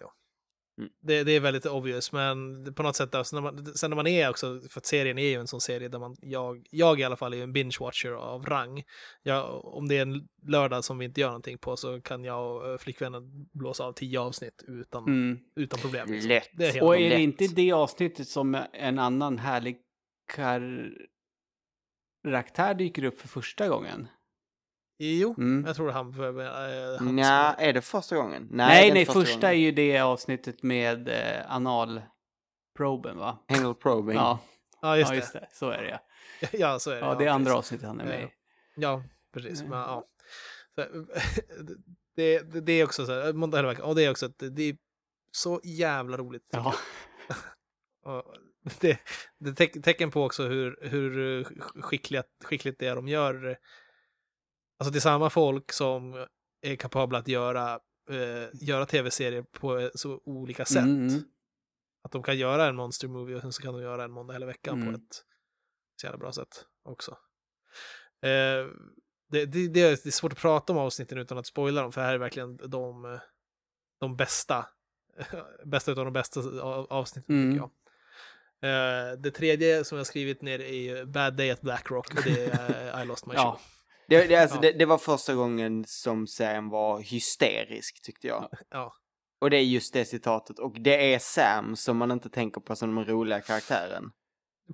[1.03, 4.07] Det, det är väldigt obvious, men på något sätt, alltså när man, sen när man
[4.07, 7.05] är också, för att serien är ju en sån serie där man, jag, jag i
[7.05, 8.83] alla fall är en binge-watcher av rang.
[9.22, 12.57] Jag, om det är en lördag som vi inte gör någonting på så kan jag
[12.57, 13.22] och eh, flickvännen
[13.53, 15.39] blåsa av tio avsnitt utan, Mm.
[15.57, 16.09] utan problem.
[16.12, 16.28] liksom.
[16.28, 16.49] Lätt.
[16.53, 17.18] Det är helt Och är lätt.
[17.18, 19.76] det inte det avsnittet som en annan härlig
[22.22, 24.09] karaktär dyker upp för första gången?
[25.03, 25.64] Jo, Mm.
[25.66, 26.09] jag tror han...
[26.09, 28.48] Äh, han Nja, är det första gången?
[28.51, 33.38] Nej, det är nej, inte första är ju det avsnittet med eh, analproben, va?
[33.48, 34.16] Anal probing.
[34.16, 34.38] Ja.
[34.82, 35.16] Ja, just ja, det.
[35.20, 35.48] just det.
[35.53, 35.98] Så är det, ja.
[36.53, 37.01] Ja, så är det.
[37.01, 38.22] Ja, det är andra avsnittet han är med i.
[38.22, 38.28] Eh,
[38.76, 39.03] Ja,
[39.34, 39.62] precis.
[39.62, 40.05] Men, ja.
[40.74, 40.80] Så,
[42.16, 44.76] det, det, det är också så här, och det är också att det är
[45.32, 46.48] så jävla roligt.
[46.53, 46.74] Ja.
[48.80, 48.98] det,
[49.38, 51.44] det är teck, tecken på också hur, hur
[51.82, 53.59] skickligt, skickligt det är de gör.
[54.81, 56.26] Alltså det är samma folk som
[56.62, 60.76] är kapabla att göra, eh, göra tv-serier på så olika sätt.
[60.85, 61.22] Mm.
[62.05, 64.33] Att de kan göra en monster movie och sen så kan de göra en måndag
[64.35, 64.95] hela veckan Mm.
[64.95, 65.24] på ett
[66.01, 67.11] så jävla bra sätt också.
[68.22, 68.66] Eh,
[69.31, 72.14] det, det, det är svårt att prata om avsnitten utan att spoila dem, för här
[72.14, 73.18] är verkligen de,
[74.01, 74.66] de bästa,
[75.64, 77.51] bästa utav de bästa av- avsnitten Mm.
[77.53, 77.70] tycker jag.
[78.62, 82.22] Eh, det tredje som jag skrivit ner är ju Bad Day at Black Rock och
[82.24, 83.41] det är eh, I lost my shoe.
[83.43, 83.61] Ja.
[84.11, 84.61] Det, det, alltså, Ja.
[84.61, 88.48] det, det var första gången som serien var hysterisk, tyckte jag.
[88.70, 88.92] Ja.
[89.40, 90.58] Och det är just det citatet.
[90.58, 94.04] Och det är Sam som man inte tänker på som den roliga karaktären.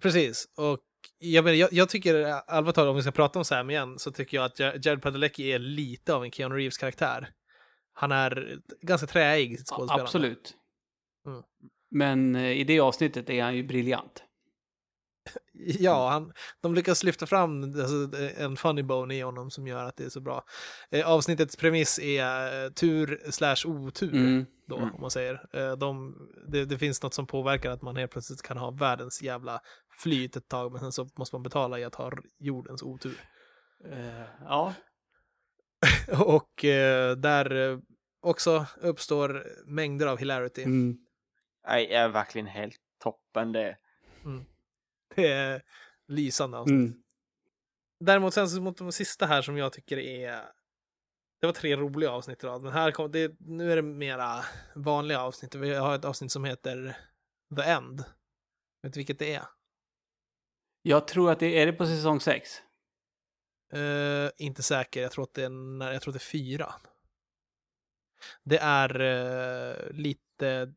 [0.03, 0.79] Precis, och
[1.19, 4.13] jag, menar, jag, jag tycker, allvarligt talat, om vi ska prata om Sam igen, så
[4.13, 7.31] tycker jag att Jar- Jared Padalecki är lite av en Keanu Reeves karaktär.
[7.93, 10.03] Han är ganska träig i sitt Ja, skådespelande.
[10.03, 10.55] absolut.
[11.27, 11.43] Mm.
[11.91, 14.23] Men eh, i det avsnittet är han ju briljant.
[15.59, 19.97] Ja, han, de lyckas lyfta fram alltså, en funny bone i honom som gör att
[19.97, 20.45] det är så bra.
[20.91, 24.47] Eh, avsnittets premiss är eh, tur slash otur, Mm.
[24.67, 24.95] då, Mm.
[24.95, 25.47] om man säger.
[25.53, 26.17] Eh, de,
[26.49, 29.61] det, det finns något som påverkar att man helt plötsligt kan ha världens jävla
[30.03, 33.21] flyt ett tag, men sen så måste man betala i att ha jordens otur.
[33.93, 34.75] Eh, ja.
[36.25, 37.79] Och eh, där eh,
[38.21, 40.63] också uppstår mängder av hilarity.
[40.63, 40.97] Mm.
[41.69, 43.77] Nej, är verkligen helt toppen det.
[45.23, 45.63] Det är
[46.09, 46.75] lysande avsnitt.
[46.91, 47.03] Mm.
[48.01, 50.43] Däremot sen så mot de sista här som jag tycker är...
[51.41, 54.45] Det var tre roliga avsnitt i rad, men här kom, det, nu är det mera
[54.75, 55.55] vanliga avsnitt.
[55.55, 56.97] Vi har ett avsnitt som heter
[57.57, 58.05] The End.
[58.83, 59.45] Vet du vilket det är?
[60.83, 62.51] Jag tror att det är det på säsong 6.
[63.73, 66.75] Eh, inte säker, jag tror att det är, när- jag tror att det är fyra.
[68.45, 70.73] Det är eh, lite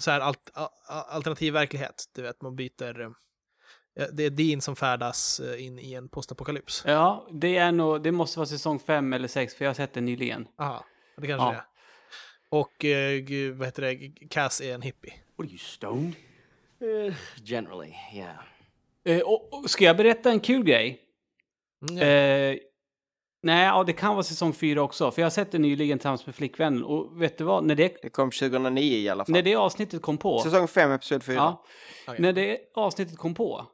[0.00, 0.50] så här alt,
[0.86, 2.04] alternativ verklighet.
[2.14, 3.14] Du vet, man byter...
[3.98, 6.82] eh, det är Dean som färdas eh, in i en postapokalyps.
[6.86, 9.94] Ja, det är nog, det måste vara säsong 5 eller 6 för jag har sett
[9.94, 10.46] den nyligen.
[10.58, 10.84] Aha,
[11.16, 11.50] det kanske Ja.
[11.50, 11.64] det är.
[12.50, 12.72] Och
[13.26, 15.12] gud, vad heter det, Cass är en hippie.
[15.36, 16.14] What are you, stoned?
[16.82, 17.14] Uh,
[17.44, 18.36] generally, yeah.
[19.04, 21.00] Eh, och, och ska jag berätta en kul grej?
[21.90, 22.58] Mm,
[23.42, 25.10] nej, ja, det kan vara säsong 4 också.
[25.10, 26.84] För jag har sett det nyligen tillsammans med flickvännen.
[26.84, 27.64] Och vet du vad?
[27.64, 29.32] När det, Det kom 2009 i alla fall.
[29.32, 30.38] när det avsnittet kom på.
[30.40, 31.34] Säsong 5, episod 4.
[31.34, 31.64] Ja,
[32.06, 32.20] Okej.
[32.22, 33.66] när det avsnittet kom på.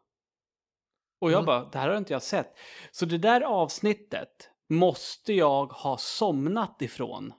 [1.20, 1.46] Och jag Mm.
[1.46, 2.54] bara, det här har inte jag sett.
[2.90, 7.32] Så det där avsnittet måste jag ha somnat ifrån.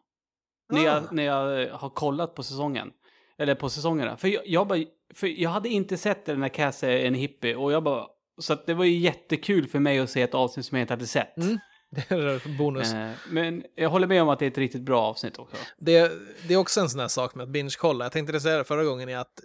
[0.73, 0.83] När, Ah.
[0.83, 2.91] jag, när jag eh, har kollat på säsongen.
[3.37, 4.17] Eller på säsongerna.
[4.17, 4.79] För jag, jag, bara,
[5.13, 7.55] för jag hade inte sett det när Cass är en hippie.
[7.55, 8.05] Och jag bara,
[8.41, 11.07] så det var ju jättekul för mig att se ett avsnitt som jag inte hade
[11.07, 11.37] sett.
[11.37, 11.57] Mm.
[11.91, 12.93] Det är bonus.
[12.93, 15.55] Eh, men jag håller med om att det är ett riktigt bra avsnitt också.
[15.77, 16.11] Det,
[16.47, 18.05] det är också en sån här sak med att binge-kolla.
[18.05, 19.39] Jag tänkte det säga det förra gången, är att,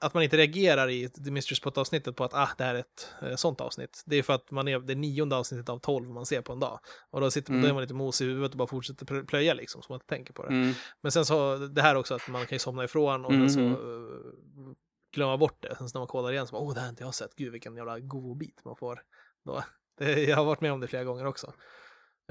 [0.00, 3.08] att man inte reagerar i The Mystery Spot-avsnittet på att ah, det här är ett
[3.22, 4.02] eh, sånt avsnitt.
[4.06, 6.60] Det är för att man är det nionde avsnittet av tolv man ser på en
[6.60, 6.80] dag.
[7.10, 7.62] Och då, sitter, Mm.
[7.62, 9.96] då är man lite mosig i huvudet och bara fortsätter plö- plöja liksom, så man
[9.96, 10.48] inte tänker på det.
[10.48, 10.74] Mm.
[11.00, 13.54] Men sen så, det här också att man kan ju somna ifrån och Mm, mm.
[13.54, 14.74] så eh,
[15.14, 15.76] glömma bort det.
[15.76, 17.34] Sen när man kollar igen så bara, åh, det här har inte jag sett.
[17.34, 19.02] Gud, vilken jävla god bit man får.
[19.44, 19.64] Då.
[19.98, 21.52] Det, jag har varit med om det flera gånger också.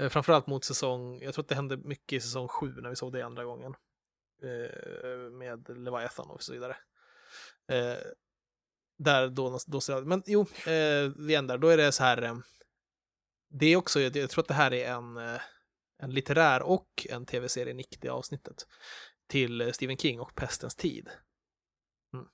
[0.00, 2.96] Eh, framförallt mot säsong, jag tror att det hände mycket i säsong sju när vi
[2.96, 3.74] såg det andra gången.
[4.42, 6.76] Eh, med Leviathan och så vidare.
[7.72, 7.98] Eh,
[8.98, 12.22] där då, då så- men jo, eh, igen där, då är det så här.
[12.22, 12.36] Eh,
[13.50, 15.40] det är också, jag tror att det här är en, eh,
[16.02, 18.66] en litterär och en tv-serie nick, det avsnittet.
[19.28, 21.08] Till Stephen King och Pestens tid.
[22.14, 22.26] Mm.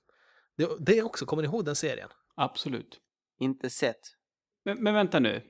[0.57, 2.09] Det, det är också, kommer ni ihåg den serien?
[2.35, 2.99] Absolut.
[3.39, 3.99] Inte sett.
[4.65, 5.43] Men, men vänta nu.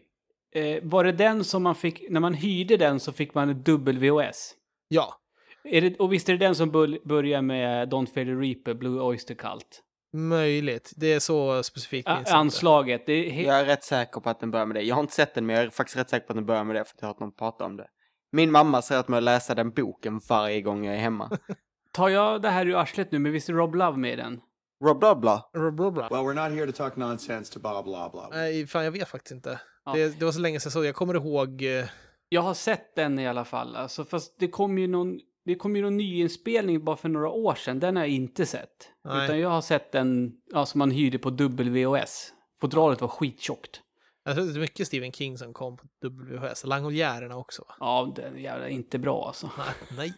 [0.52, 3.64] Eh, var det den som man fick, när man hyrde den så fick man en
[3.64, 4.56] dubbel VHS?
[4.88, 5.22] Ja.
[5.64, 8.74] Är det, och visst är det den som bör, börjar med Don't Fear the Reaper,
[8.74, 9.82] Blue Oyster Cult?
[10.14, 10.92] Möjligt.
[10.96, 12.08] Det är så specifikt.
[12.08, 14.82] A- jag anslaget, det är Jag är rätt säker på att den börjar med det.
[14.82, 16.64] Jag har inte sett den, men jag är faktiskt rätt säker på att den börjar
[16.64, 17.88] med det, för att jag har hört någon prata om det.
[18.32, 21.30] Min mamma säger att man läsa den boken varje gång jag är hemma.
[21.94, 24.40] Tar jag det här ur arslet nu, men visst är Rob Love med i den?
[24.84, 25.50] Rob bla bla.
[25.56, 26.10] Rob bla bla.
[26.10, 28.28] Well, we're not here to talk nonsense to blah blah blah.
[28.32, 29.60] Nej, fan jag vet faktiskt inte.
[29.86, 29.94] Ja.
[29.94, 31.62] Det, det var så länge sedan så jag kommer ihåg...
[31.64, 31.86] eh,
[32.30, 33.76] Jag har sett den i alla fall.
[33.76, 37.56] Alltså, fast det kom ju någon, det kom ju någon nyinspelning bara för några år
[37.56, 37.80] sedan.
[37.80, 38.90] Den har jag inte sett.
[39.04, 39.26] Nej.
[39.26, 42.34] Utan jag har sett den ja, som man hyrde på dubbel-VHS.
[42.62, 43.82] Fodralet var skittjockt.
[44.24, 46.66] Jag tror det är mycket Stephen King som kom på WHS.
[46.66, 47.66] Langoliärerna också.
[47.68, 47.76] va?
[47.80, 49.52] Ja, den är jävla inte bra alltså.
[49.98, 50.14] Nej.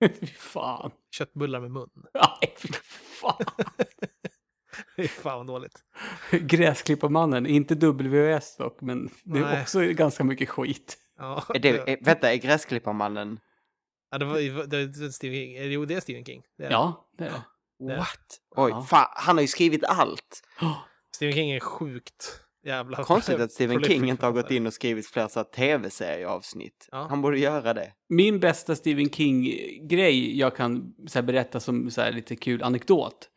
[0.20, 0.90] Fy fan.
[1.10, 1.88] Köttbullar med mun.
[2.14, 2.68] Nej, fy
[3.20, 3.44] fan.
[4.96, 5.84] Fy fan vad dåligt.
[6.30, 9.62] Gräsklipparmannen, inte WHS dock, men det är Nej.
[9.62, 10.98] också ganska mycket skit.
[11.18, 13.40] Ja, Är det, är, vänta, är Gräsklipparmannen...
[14.10, 15.56] ja, det var, det, det, Stephen King.
[15.56, 16.42] Eh, Jo, det är Stephen King.
[16.58, 16.70] Det är.
[16.70, 17.96] Ja, det är det.
[17.96, 18.40] What?
[18.56, 18.82] Oj, Ja.
[18.82, 20.42] fan, han har ju skrivit allt.
[21.16, 23.04] Stephen King är sjukt jävla...
[23.04, 26.88] Konstigt att Stephen King inte har gått in och skrivit här tv-serieavsnitt.
[26.92, 27.06] Ja.
[27.10, 27.92] Han borde göra det.
[28.08, 33.30] Min bästa Stephen King-grej jag kan så här, berätta som så här, lite kul anekdot.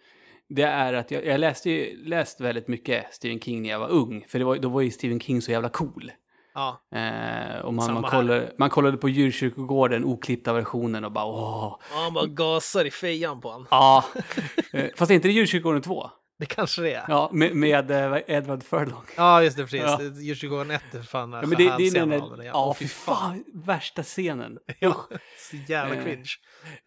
[0.50, 3.90] Det är att jag, jag läste, ju- läste väldigt mycket Stephen King när jag var
[3.90, 4.26] ung.
[4.28, 6.12] För det var, då var ju Stephen King så jävla cool.
[6.54, 6.82] Ja.
[6.96, 11.80] Eh, och man, man, kollade, man kollade på djurkyrkogården, oklippta versionen och bara åh.
[11.94, 13.68] Ja, han bara gasar i fejan på han.
[13.72, 14.06] Ja.
[14.74, 16.10] Eh, Fast är inte det djurkyrkogården 2?
[16.40, 17.06] Det kanske det är.
[17.08, 19.04] Ja, med, med eh, Edward Furlong.
[19.18, 19.82] Ja, just det, precis.
[19.82, 20.02] Ja.
[20.02, 24.04] Djurkyrkogården 1 är fan Ja, men det, det är den där, ja fy fan, värsta
[24.04, 24.58] scenen.
[24.80, 25.08] Ja,
[25.52, 26.30] så jävla Eh, cringe.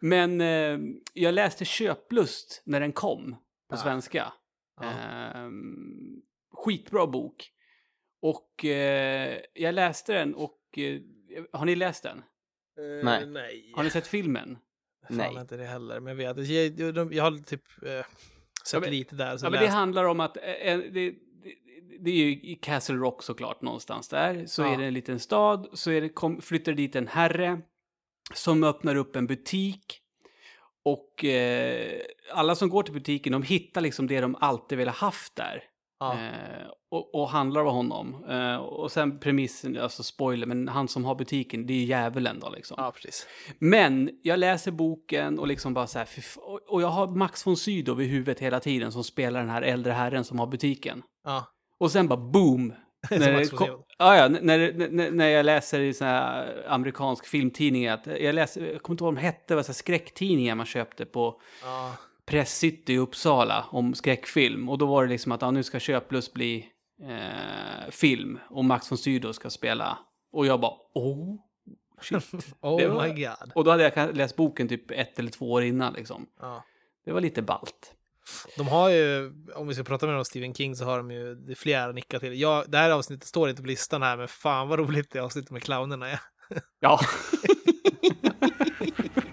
[0.00, 0.78] Men eh,
[1.14, 3.36] jag läste Köplust när den kom på
[3.70, 3.76] Ja.
[3.76, 4.32] svenska.
[4.80, 4.86] Ja.
[6.64, 7.48] Skitbra bok.
[8.22, 10.58] Och eh, jag läste den och...
[10.78, 11.00] Eh,
[11.52, 12.18] har ni läst den?
[12.18, 13.26] Eh, Nej.
[13.26, 13.72] nej.
[13.76, 14.58] Har ni sett filmen?
[15.08, 15.36] Fan Nej.
[15.40, 16.00] inte det heller.
[16.00, 18.02] Men jag vet, jag, jag, jag har typ eh, Ja,
[18.66, 19.36] sett men- lite där.
[19.36, 20.36] Så Ja, men det handlar om att...
[20.36, 21.14] Eh, det,
[22.00, 24.46] det, är ju i Castle Rock såklart någonstans där.
[24.46, 24.72] Så Ja.
[24.74, 25.68] är det en liten stad.
[25.72, 27.60] Så är det, kom, flyttar dit en herre
[28.34, 29.98] som öppnar upp en butik.
[30.84, 32.00] Och eh,
[32.32, 35.64] alla som går till butiken, de hittar liksom det de alltid velat haft där.
[36.02, 36.12] Ja.
[36.14, 38.24] Eh, och, och handlar av honom.
[38.28, 42.50] Eh, och sen premissen, alltså spoiler, men han som har butiken, det är djävulen då
[42.50, 42.74] liksom.
[42.80, 43.26] ja, precis.
[43.58, 46.08] Men jag läser boken och liksom bara så här,
[46.68, 49.92] och- jag har Max von Sydow i huvudet hela tiden som spelar den här äldre
[49.92, 51.02] herren som har butiken.
[51.24, 51.44] Ja.
[51.80, 52.74] Och sen bara boom!
[53.10, 57.88] När, det kom, ja, ja, när, när, när jag läser i sån här amerikansk filmtidning,
[57.88, 60.54] att jag, läser, jag kommer inte ihåg vad de hette, det var så här skräcktidningar
[60.54, 61.92] man köpte på Ja.
[62.26, 64.68] Press City i Uppsala om skräckfilm.
[64.68, 66.66] Och då var det liksom att ja, nu ska Köplust bli
[67.02, 69.98] eh, film och Max von Sydow ska spela.
[70.32, 71.36] Och jag bara, oh,
[72.00, 72.54] shit.
[72.60, 73.52] Oh var- my god.
[73.54, 76.26] Och då hade jag läst boken typ ett eller två år innan liksom.
[76.40, 76.64] Ja.
[77.04, 77.94] Det var lite balt.
[78.56, 81.34] De har ju, om vi ska prata mer om Stephen King så har de ju
[81.34, 82.40] det flera nickar till.
[82.40, 85.50] Ja, det här avsnittet står inte på listan här, men fan vad roligt det avsnittet
[85.50, 86.20] med clownerna är.
[86.80, 87.00] Ja.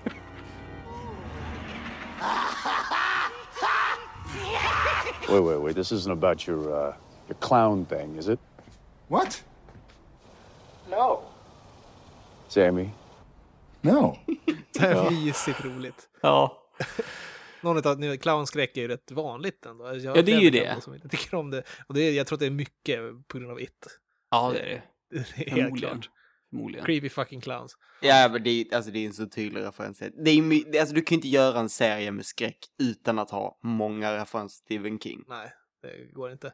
[5.31, 5.75] Wait, wait, wait.
[5.75, 6.93] This isn't about your uh,
[7.27, 8.39] your clown thing, is it,
[9.07, 9.43] What?
[10.89, 11.21] No.
[12.47, 12.89] Sammy?
[13.81, 14.17] No.
[14.73, 16.09] Det här är mysigt roligt.
[16.21, 16.57] Ja.
[17.61, 19.87] Någon av nu, clownskräck är ju rätt vanligt ändå.
[19.87, 20.83] Jag Ja, det är ju det.
[20.83, 21.63] Som inte tycker om det.
[21.87, 23.99] Och det är, jag tror att det är mycket på grund av it.
[24.31, 24.81] Ja, det är det.
[25.35, 26.09] Det är helt klart.
[26.49, 26.85] Förmodligen.
[26.85, 27.75] Creepy fucking clowns.
[28.01, 29.99] Ja, men det är, alltså, det är en så tydlig referens.
[29.99, 33.59] Det är, alltså, du kan ju inte göra en serie med skräck utan att ha
[33.63, 35.23] många referenser till Stephen King.
[35.27, 35.51] Nej.
[35.81, 36.53] Det går inte.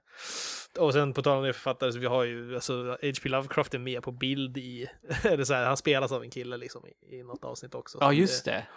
[0.79, 3.29] Och sen på tal om det författare, så vi har ju, alltså H.P.
[3.29, 4.87] Lovecraft är med på bild i,
[5.23, 7.97] eller så här, han spelas av en kille liksom i, i något avsnitt också.
[8.01, 8.67] Ja, just det.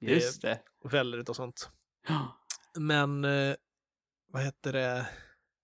[0.00, 0.48] Just det.
[0.82, 0.88] det.
[0.88, 1.70] Väller utav sånt.
[2.78, 3.54] Men, eh,
[4.32, 5.06] vad heter det?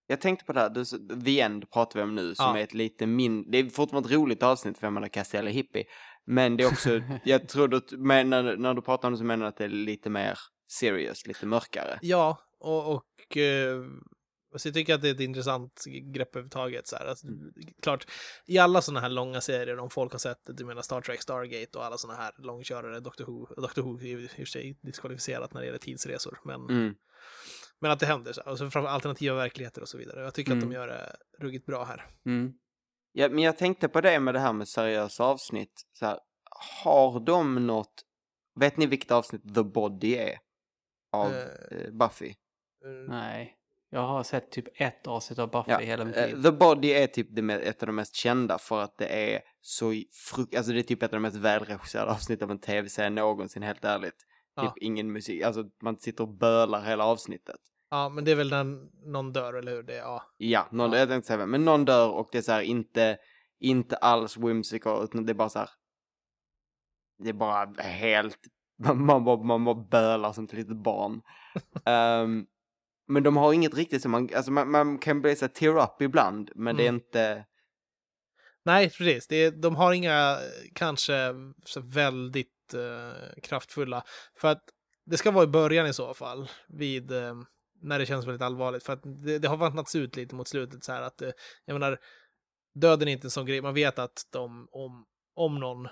[0.07, 0.85] Jag tänkte på det här, du,
[1.25, 2.59] The End pratar vi om nu, som Ja.
[2.59, 5.83] är ett lite mindre, det är fortfarande ett roligt avsnitt för man Castelli Hippie,
[6.25, 9.23] men det är också, jag tror du, men när, när du pratar om det så
[9.23, 10.39] menar du att det är lite mer
[10.71, 11.99] serious, lite mörkare.
[12.01, 13.81] Ja, och, och eh,
[14.53, 15.83] alltså jag tycker att det är ett intressant
[16.13, 16.87] grepp överhuvudtaget.
[16.87, 17.05] Så här.
[17.05, 17.27] Alltså,
[17.81, 18.07] Klart,
[18.45, 21.77] i alla sådana här långa serier, om folk har sett, du menar Star Trek, Stargate
[21.77, 25.53] och alla sådana här långkörare, Doctor Who, Doctor Who är i och för sig diskvalificerat
[25.53, 26.95] när det gäller tidsresor, men, Mm.
[27.81, 28.51] Men att det händer, så här.
[28.51, 30.23] och så framför alternativa verkligheter och så vidare.
[30.23, 30.69] Jag tycker att Mm.
[30.69, 32.05] de gör det ruggigt bra här.
[32.25, 32.53] Mm.
[33.11, 36.19] Ja, men jag tänkte på det med det här med seriösa avsnitt, så här,
[36.83, 38.03] har de något,
[38.59, 40.37] vet ni vilket avsnitt The Body är?
[41.11, 42.33] Av Eh, eh, Buffy?
[43.07, 43.57] Nej.
[43.89, 46.43] Jag har sett typ ett avsnitt av Buffy Ja, hela mitt eh, liv.
[46.43, 49.93] The Body är typ det, ett av de mest kända för att det är så
[50.11, 53.63] frukt, alltså det är typ ett av de mest välregisserade avsnitt av en tv-serie någonsin,
[53.63, 54.25] helt ärligt.
[54.55, 54.63] Ja.
[54.63, 57.59] Typ ingen musik, alltså man sitter och bölar hela avsnittet.
[57.89, 58.63] Ja, men det är väl när
[59.11, 59.83] någon dör, eller hur?
[59.83, 60.23] Det, är- ja.
[60.37, 63.17] Ja, någon, jag tänkte säga, men någon dör och det är så här inte,
[63.59, 65.69] inte alls whimsical, utan det är bara så här,
[67.23, 68.39] det är bara helt,
[68.83, 71.21] man, man, bara, man bara bölar som ett litet barn.
[71.85, 72.45] Ehm,
[73.07, 76.01] men de har inget riktigt som man, alltså man, man kan bli så tear up
[76.01, 76.95] ibland, men det är Mm.
[76.95, 77.45] inte,
[78.67, 79.27] Nej, precis.
[79.27, 80.37] Det är, de har inga
[80.75, 81.13] kanske
[81.65, 84.03] så väldigt eh, kraftfulla.
[84.35, 84.63] För att
[85.05, 87.35] det ska vara i början i så fall, vid eh,
[87.81, 88.83] när det känns väldigt allvarligt.
[88.83, 91.31] För att det, det har vattnats ut lite mot slutet så här att, eh,
[91.65, 91.99] jag menar,
[92.73, 93.61] döden är inte en sån grej.
[93.61, 95.87] Man vet att de, om, om någon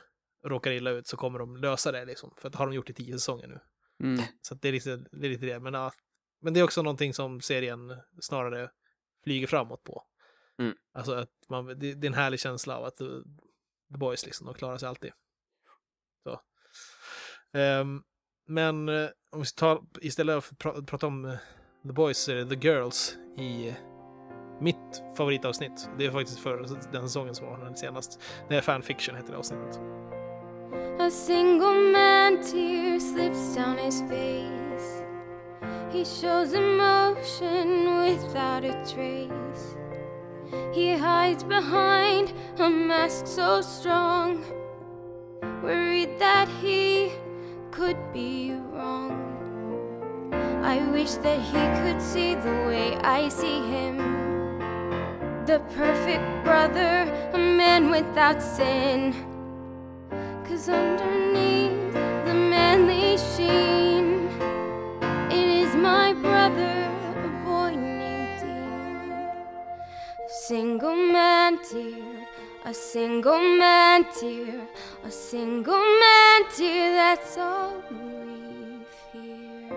[0.45, 2.33] råkar illa ut så kommer de lösa det liksom.
[2.37, 3.59] För att har de gjort i tio säsonger nu.
[4.03, 4.23] Mm.
[4.41, 5.59] Så det, är lite, det är lite det.
[5.59, 5.91] Men, ja,
[6.41, 8.69] men det är också någonting som serien snarare
[9.23, 10.03] flyger framåt på.
[10.59, 10.75] Mm.
[10.93, 13.23] Alltså att man, det, det är en härlig känsla av att uh,
[13.91, 15.11] The Boys liksom, de klarar sig alltid.
[16.23, 16.41] Så.
[17.53, 18.01] Ehm,
[18.47, 21.35] men eh, om vi ska ta, istället för att prata om eh,
[21.87, 23.75] The Boys så är det The Girls i eh,
[24.61, 25.89] mitt favoritavsnitt.
[25.97, 26.57] Det är faktiskt för
[26.91, 28.19] den säsongen som var den senast.
[28.49, 29.79] Det är fanfiction heter det avsnittet.
[30.99, 35.03] A single man tear slips down his face.
[35.91, 39.77] He shows emotion without a trace.
[40.73, 44.43] He hides behind a mask so strong,
[45.61, 47.11] worried that he
[47.73, 49.11] could be wrong.
[50.63, 53.97] I wish that he could see the way I see him.
[55.47, 56.91] The perfect brother,
[57.33, 59.15] a man without sin.
[60.45, 61.93] Cause underneath
[62.27, 63.02] the manly
[72.65, 74.67] a single man dear,
[75.03, 79.71] a single man dear, that's all we fear.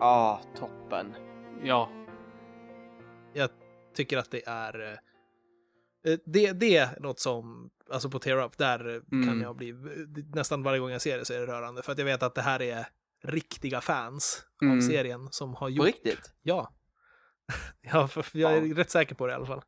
[0.00, 1.14] ah, toppen.
[1.64, 1.90] Ja.
[3.32, 3.50] Jag
[3.94, 4.80] tycker att det är...
[4.80, 9.40] eh, eh, Det, det är något som, alltså på Tear Up, där eh, kan Mm.
[9.42, 9.74] jag bli,
[10.34, 11.82] nästan varje gång jag ser det så är det rörande.
[11.82, 12.86] För att jag vet att det här är
[13.24, 14.76] riktiga fans Mm.
[14.76, 15.86] av serien som har gjort...
[15.86, 16.32] riktigt?
[16.42, 16.72] Ja.
[17.80, 19.62] ja, för, för jag är rätt säker på det i alla fall.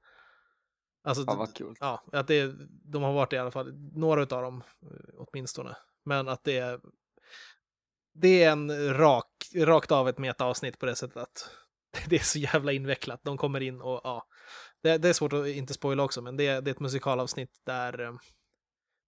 [1.04, 1.74] Alltså, Ja, vad kul.
[1.80, 2.52] Ja, att det,
[2.84, 5.76] de har varit i alla fall, några av dem eh, åtminstone.
[6.04, 6.80] Men att det är,
[8.14, 11.50] det är en rak, rakt av ett meta-avsnitt på det sättet att
[12.08, 13.20] det är så jävla invecklat.
[13.24, 14.26] De kommer in och ja,
[14.82, 18.00] det, det är svårt att inte spoila också, men det, det är ett musikalavsnitt där,
[18.00, 18.12] eh,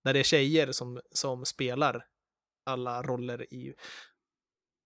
[0.05, 2.07] där det är tjejer som, som spelar
[2.67, 3.75] alla roller i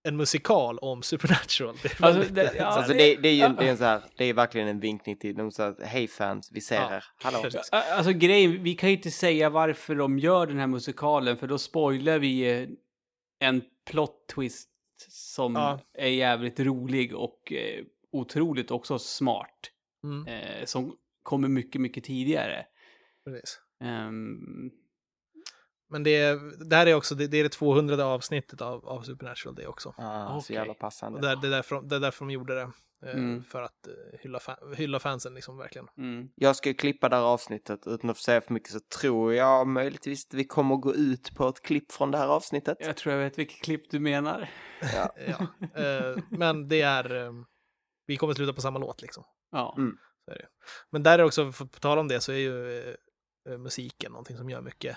[0.03, 1.77] en musikal om Supernatural.
[1.83, 3.77] Det är Alltså, det- så ja, här- Alltså det, det är ju det är en
[3.79, 6.95] så här, det är verkligen en vinkning till de säger hej fans, vi ser Ja,
[6.97, 7.43] er, hallå.
[7.73, 11.59] Alltså grejen, vi kan ju inte säga varför de gör den här musikalen för då
[11.59, 12.67] spoilar vi
[13.41, 14.69] en plot twist
[15.09, 15.81] som Ja.
[15.95, 19.71] är jävligt rolig och eh, otroligt också smart.
[20.05, 20.27] Mm.
[20.27, 22.67] Eh, som kommer mycket, mycket tidigare.
[23.25, 23.61] Precis.
[23.85, 24.71] Ehm,
[25.91, 29.03] Men det, är- det här är också det, det är det 200 avsnittet av, av
[29.03, 29.95] Supernatural det också.
[29.99, 31.17] Ah, Så jävla passande.
[31.19, 32.61] Och där, det, är därför, de- det är därför de gjorde det.
[33.07, 33.43] eh, Mm.
[33.45, 34.41] För att eh, hylla,
[34.77, 35.89] hylla fansen liksom verkligen.
[35.99, 36.29] mm.
[36.35, 40.27] Jag ska klippa det här avsnittet utan att säga för mycket så tror jag möjligtvis
[40.27, 42.77] att vi kommer gå ut på ett klipp från det här avsnittet.
[42.81, 44.51] Jag tror jag vet vilket klipp du menar.
[44.95, 45.15] Ja.
[45.27, 45.47] Ja.
[45.83, 47.33] Eh, men det är...
[48.07, 49.25] Vi kommer sluta på samma låt liksom.
[49.53, 49.75] Ja.
[49.79, 49.97] Mm.
[50.25, 50.47] Så är det.
[50.91, 52.97] Men där är också, för på tal om det, så är ju
[53.59, 54.97] musiken någonting som gör mycket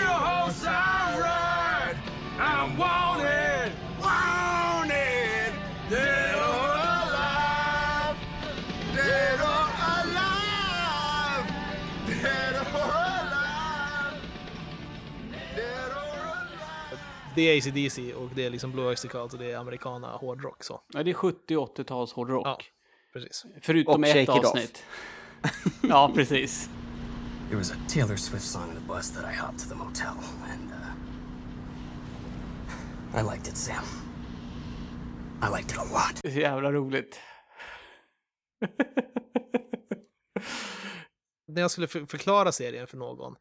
[17.41, 20.63] Det är ACDC och det är liksom Blue Oyster Cult och det är americana hårdrock
[20.63, 20.81] så.
[20.93, 22.45] Ja, det är 70 och 80-tals hårdrock.
[22.47, 22.57] Ja,
[23.13, 23.45] precis.
[23.61, 24.83] Förutom Och ett avsnitt.
[25.83, 26.69] ja, precis.
[27.47, 30.07] There was a Taylor Swift song in the bus that I hopped to the motel,
[30.51, 30.77] and uh,
[33.19, 33.83] I liked it, Sam.
[35.41, 36.21] I liked it a lot.
[36.23, 37.19] Det är så jävla roligt.
[41.47, 43.35] När jag skulle för- förklara serien för någon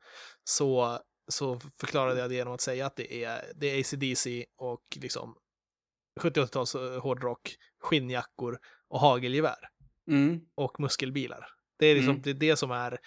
[0.45, 0.99] så,
[1.31, 5.35] så förklarade jag det genom att säga att det är, det är ACDC och liksom
[6.21, 8.59] 70-80-tals eh, hårdrock, skinnjackor
[8.89, 9.69] och hagelgevär.
[10.09, 10.41] Mm.
[10.55, 11.47] Och muskelbilar.
[11.79, 12.23] Det är liksom Mm.
[12.23, 12.99] det, är det som är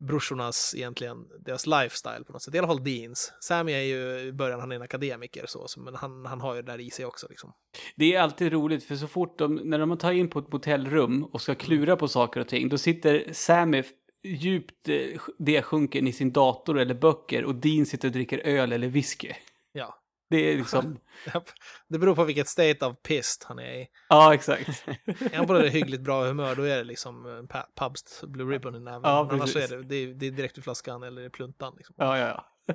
[0.00, 2.54] brorsornas egentligen, deras lifestyle på något sätt.
[2.54, 3.32] I alla fall Deans.
[3.40, 6.54] Sammy är ju i början, han är en akademiker så, så men han, han har
[6.54, 7.52] ju det där i sig också liksom.
[7.96, 11.24] Det är alltid roligt för så fort de, när de tar in på ett hotellrum
[11.24, 13.82] och ska klura på saker och ting, då sitter Sammy
[14.22, 18.88] djupt eh, nedsjunken i sin dator eller böcker och Dean sitter och dricker öl eller
[18.88, 19.32] whisky.
[19.72, 19.94] Ja.
[20.30, 20.98] Det är liksom.
[21.88, 23.88] Det beror på vilket state of pissed han är i.
[24.08, 24.84] ja exakt.
[25.06, 28.54] Är han på det hyggligt bra humör då är det liksom eh, pa- Pubs Blue
[28.54, 29.00] Ribbon i näven.
[29.04, 29.70] Ja, Annars så är precis.
[29.76, 31.74] det, det, är, det är direkt ur flaskan eller i pluntan.
[31.76, 31.94] Liksom.
[31.98, 32.26] Ja, ja,
[32.66, 32.74] ja.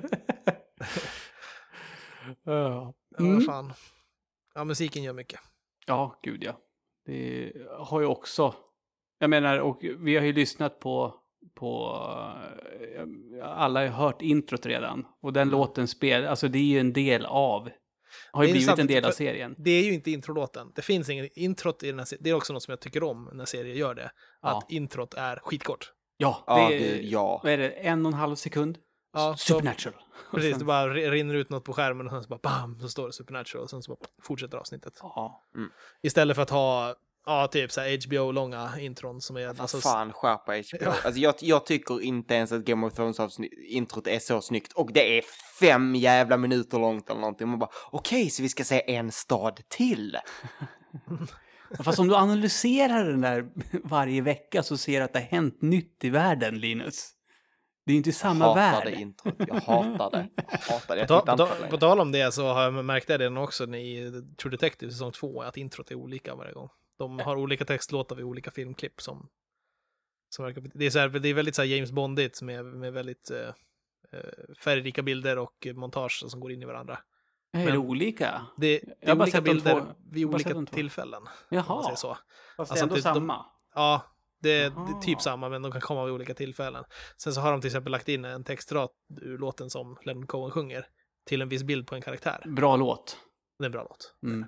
[2.44, 2.44] ja.
[2.44, 3.34] Ja, Mm.
[3.34, 3.72] vad fan.
[4.54, 5.40] Ja, musiken gör mycket.
[5.86, 6.58] Ja, gud ja.
[7.06, 8.54] Det har ju också,
[9.18, 11.14] jag menar, och vi har ju lyssnat på,
[11.54, 11.86] på
[13.42, 15.06] alla har ju hört introt redan.
[15.22, 17.68] Och den låten spel, alltså det är ju en del av,
[18.32, 19.54] har ju blivit en del av serien.
[19.58, 20.72] Det är ju inte introlåten.
[20.74, 22.22] Det finns ingen introt i den här serien.
[22.24, 24.10] Det är också något som jag tycker om när serier gör det.
[24.42, 24.58] Ja.
[24.58, 25.92] Att introt är skitkort.
[26.16, 27.40] Ja, Ja, det är, ja.
[27.44, 28.78] vad är det, en och en halv sekund?
[29.12, 29.94] Ja, så- Supernatural.
[30.30, 32.40] Och Precis, sen- det bara ri- rinner ut något på skärmen och sen så bara
[32.42, 34.92] bam, så står det Supernatural och sen så bara fortsätter avsnittet.
[35.02, 35.42] Ja.
[36.02, 36.94] Istället för att ha,
[37.26, 39.52] ja, typ så HBO-långa intron som är...
[39.52, 40.90] Vad fan, skärpa HBO.
[40.90, 44.72] Alltså jag, jag tycker inte ens att Game of Thrones-introt är så snyggt.
[44.72, 45.24] Och det är
[45.60, 47.48] fem jävla minuter långt eller någonting.
[47.48, 50.16] Man bara, okej, så vi ska se en stad till.
[51.84, 53.48] Fast om du analyserar den där
[53.84, 57.10] varje vecka så ser du att det har hänt nytt i världen, Linus.
[57.86, 58.82] Det är inte samma hatar värld.
[58.84, 59.34] det introt.
[59.38, 60.28] Jag hatar det.
[60.50, 61.06] Jag hatar det.
[61.06, 64.12] På, Jag på, tal om det så har jag märkt det redan också i
[64.42, 66.68] True Detective säsong 2, att introt är olika varje gång.
[66.98, 69.28] De har olika textlåtar vid olika filmklipp som...
[70.28, 72.92] som verkar, det, är så här, det är väldigt så här James Bondigt med, med
[72.92, 73.48] väldigt eh,
[74.12, 76.98] eh, färgrika bilder och montage som går in i varandra.
[77.52, 78.46] Är det Men olika?
[78.56, 81.22] Det, det Jag är olika de bilder två- vid olika de tillfällen.
[81.48, 81.82] Jaha.
[81.82, 82.18] säger så.
[82.56, 83.46] Fast Alltså det är att ändå de- samma.
[83.74, 84.02] Ja,
[84.42, 86.84] det är, det är typ samma, men de kan komma vid olika tillfällen.
[87.16, 88.88] Sen så har de till exempel lagt in en textrad
[89.22, 90.86] ur låten som Leonard Cohen sjunger
[91.26, 92.42] till en viss bild på en karaktär.
[92.46, 93.18] Bra låt.
[93.58, 94.14] Det är en bra låt.
[94.22, 94.46] Mm.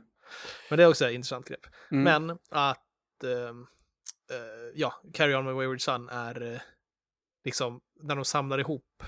[0.70, 1.66] Men det är också ett intressant grepp.
[1.91, 2.05] Mm.
[2.05, 3.66] Men att, ehm,
[4.31, 6.61] eh, ja, Carry On My Wayward Son är eh,
[7.45, 9.03] liksom när de samlar ihop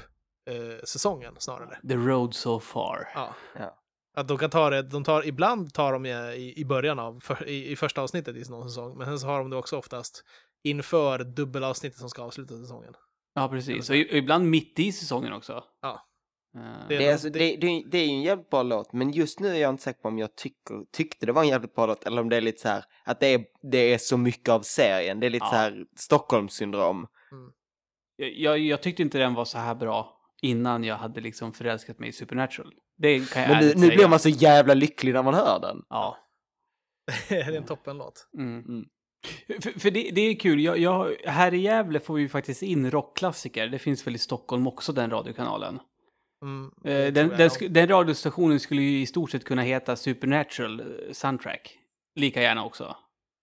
[0.51, 1.79] eh, säsongen snarare.
[1.89, 3.09] The road so far.
[3.15, 3.35] Ja.
[3.59, 3.79] Ja.
[4.15, 7.49] Att de kan ta det, de tar, ibland tar de i, i början av, för,
[7.49, 10.25] i, i första avsnittet i någon säsong, men sen så har de det också oftast
[10.65, 12.95] inför dubbelavsnittet som ska avsluta säsongen.
[13.35, 13.91] Ja, precis.
[13.91, 15.65] Och ibland mitt i säsongen också.
[15.83, 16.08] Ja.
[16.57, 19.41] Eh, Det är, alltså, det, det, det är ju en jävligt bra låt, men just
[19.41, 21.87] nu är jag inte säker på om jag tycker, tyckte det var en jävligt bra
[21.87, 24.49] låt eller om det är lite så här att det är, det är så mycket
[24.49, 25.21] av serien.
[25.21, 25.51] Det är lite Ja.
[25.51, 27.07] så här Stockholmssyndrom.
[28.17, 31.99] jag, jag, jag tyckte inte den var så här bra innan jag hade liksom förälskat
[31.99, 32.73] mig i Supernatural.
[32.97, 35.83] Det kan jag Men nu, nu blir man så jävla lycklig när man hör den.
[35.89, 36.19] Ja.
[37.29, 38.29] det är en toppenlåt.
[38.39, 38.85] Mm.
[39.63, 42.63] För, för det, det är kul, jag, jag, här i Gävle får vi ju faktiskt
[42.63, 43.67] in rockklassiker.
[43.67, 45.81] Det finns väl i Stockholm också den radiokanalen.
[46.43, 47.69] Mm, Eh, den, den, ja.
[47.69, 51.79] den radiostationen skulle ju i stort sett kunna heta Supernatural eh, Soundtrack.
[52.15, 52.97] Lika gärna också.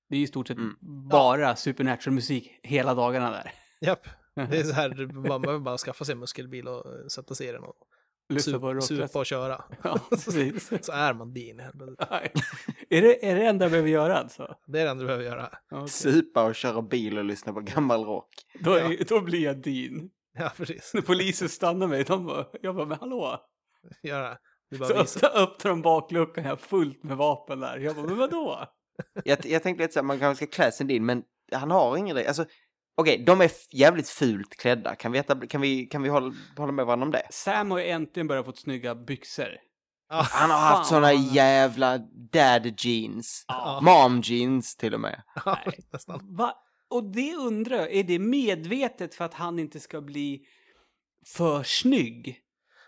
[0.10, 0.76] Det är i stort sett Mm.
[1.10, 3.52] bara Supernatural-musik hela dagarna där.
[3.82, 4.08] Japp.
[4.50, 7.36] Det är så här, du- man behöver bara skaffa sig en muskelbil och eh, sätta
[7.36, 7.76] sig i den och
[8.30, 9.64] Lyssna på sup, rockklass- supa och köra.
[9.84, 10.00] Ja,
[10.82, 11.60] så är man din.
[11.60, 14.56] är, det, är det enda jag behöver göra alltså?
[14.68, 15.50] Det är det enda du behöver göra.
[15.72, 15.88] Okej.
[15.90, 18.30] Supa och köra bil och lyssna på gammal rock.
[18.60, 20.10] Då, är, då blir jag din.
[20.40, 20.94] Ja, precis.
[20.94, 23.40] När polisen stannar mig, de bara, jag bara, men hallå?
[24.04, 24.38] Göra.
[24.72, 27.78] Du bara Så öppnar, öppnar de bakluckan, jag fullt med vapen där.
[27.78, 28.66] Jag bara, men vadå?
[29.26, 31.98] Jag, jag tänkte lite så här, man kanske ska klä sig din, men han har
[31.98, 32.28] ingen det.
[32.28, 32.46] Alltså,
[32.98, 34.96] okej, de är jävligt fult klädda.
[34.96, 37.28] Kan vi, kan vi, kan vi hålla, hålla med varandra om det?
[37.30, 39.58] Sam har ju äntligen börjat få snygga byxor.
[40.10, 41.98] Han har haft såna jävla
[42.32, 43.46] dad jeans.
[43.48, 43.80] Ja.
[43.82, 45.22] Mom jeans till och med.
[46.38, 46.54] Va?
[46.90, 50.46] Och det undrar jag, är det medvetet för att han inte ska bli
[51.36, 52.42] för snygg?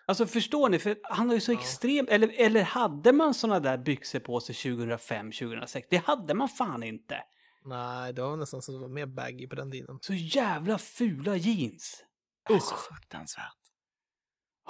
[0.06, 0.80] Alltså förstår ni?
[0.80, 2.10] För han har ju så extremt...
[2.10, 5.88] Eller, eller hade man såna där byxor på sig 2005, 2006?
[5.90, 7.24] Det hade man fan inte.
[7.66, 10.00] Nej, det var nästan så det var mer baggy på den tiden.
[10.02, 12.04] Så jävla fula jeans.
[12.50, 12.88] Usch.
[12.90, 13.54] Fruktansvärt.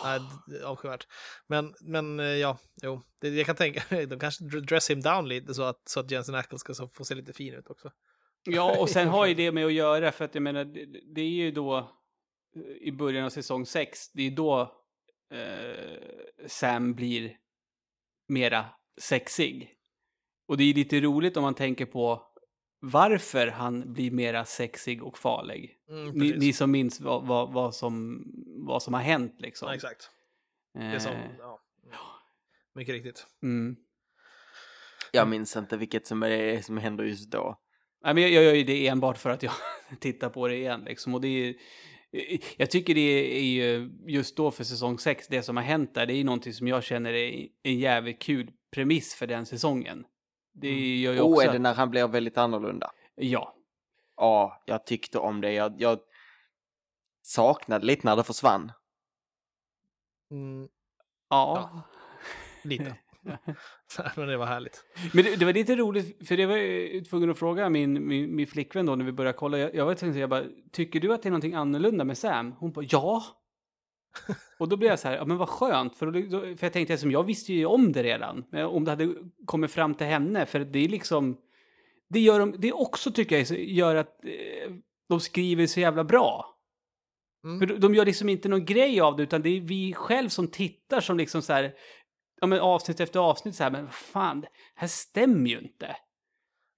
[0.03, 0.19] Nej,
[0.63, 1.07] avskyvärt.
[1.47, 3.03] Men, men eh, ja, jo.
[3.21, 6.11] Det, jag kan tänka de kanske dr- dress him down lite så att, så att
[6.11, 7.91] Jensen Ackles ska så- få se lite fin ut också.
[8.49, 10.85] Ja, och sen har ju det med att göra för att jag menar, det,
[11.15, 11.77] det är ju då
[12.55, 14.61] eh, i början av säsong 6, det är då
[15.33, 17.37] eh, Sam blir
[18.27, 18.65] mera
[19.01, 19.73] sexig.
[20.47, 22.23] Och det är lite roligt om man tänker på
[22.79, 25.77] varför han blir mera sexig och farlig.
[25.89, 28.23] Mm, ni, ni som minns vad, vad, vad, som,
[28.67, 29.67] vad som har hänt liksom.
[29.67, 30.09] Ja, exakt.
[30.73, 31.61] Det som, Eh, ja.
[32.75, 33.27] Mycket riktigt.
[33.43, 33.75] mm.
[35.11, 37.59] Jag minns inte vilket som, är, som händer just då.
[38.07, 39.53] Nej, men jag, jag gör ju det enbart för att jag
[39.99, 40.83] tittar på det igen.
[40.83, 41.13] Liksom.
[41.13, 41.55] Och det är,
[42.57, 46.05] jag tycker det är ju just då för säsong 6, det som har hänt där,
[46.05, 50.05] det är någonting som jag känner är en jävligt kul premiss för den säsongen.
[50.53, 51.41] Det gör ju Oh, också...
[51.47, 52.91] är det när han blir väldigt annorlunda?
[53.15, 53.55] Ja.
[54.17, 55.53] Ja, jag tyckte om det.
[55.53, 55.99] Jag, jag
[57.21, 58.71] saknade lite när det försvann.
[60.31, 60.67] Mm,
[61.29, 61.81] Ja.
[62.63, 62.95] lite.
[64.15, 64.83] men det var härligt.
[65.13, 68.35] Men det, det var lite roligt, för det var jag tvungen att fråga min, min,
[68.35, 69.57] min flickvän då när vi började kolla.
[69.57, 72.17] Jag, jag var tvungen att jag bara, tycker du att det är någonting annorlunda med
[72.17, 72.51] Sam?
[72.51, 73.23] Hon bara, ja.
[74.59, 76.97] Och då blev jag så här, ja men vad skönt, för, då, för jag tänkte
[76.97, 78.45] som jag visste ju om det redan.
[78.51, 79.13] Men om det hade
[79.45, 81.37] kommit fram till henne, för det är liksom,
[82.09, 84.73] det gör de, det också tycker jag gör att eh,
[85.09, 86.57] de skriver så jävla bra.
[87.59, 90.29] För de- de gör liksom inte någon grej av det, utan det är vi själv
[90.29, 91.73] som tittar som liksom så här,
[92.41, 95.95] ja men avsnitt efter avsnitt så här, men fan, det här stämmer ju inte.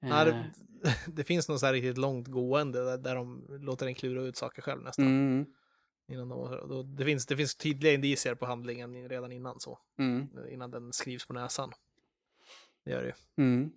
[0.01, 0.51] Nej, Eh, det,
[1.07, 4.37] det finns något så här riktigt långt gående där, där de låter en klura ut
[4.37, 5.05] saker själv nästan.
[5.07, 5.45] Mm.
[6.11, 9.79] Innan de, då, det, finns, det finns tydliga indicier på handlingen redan innan så.
[9.99, 10.27] Mm.
[10.51, 11.71] Innan den skrivs på näsan.
[12.85, 13.43] Det gör det ju.
[13.43, 13.71] Mm.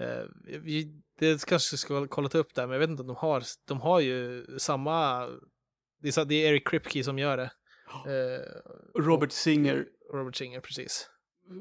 [0.00, 0.24] Eh,
[0.60, 3.42] vi, det kanske ska ha kollat upp där, men jag vet inte om de har,
[3.66, 5.26] de har ju samma,
[6.02, 7.52] det är, så- det är Eric Kripke som gör det.
[8.06, 9.86] Eh, Robert Singer.
[10.12, 11.08] Robert Singer, precis.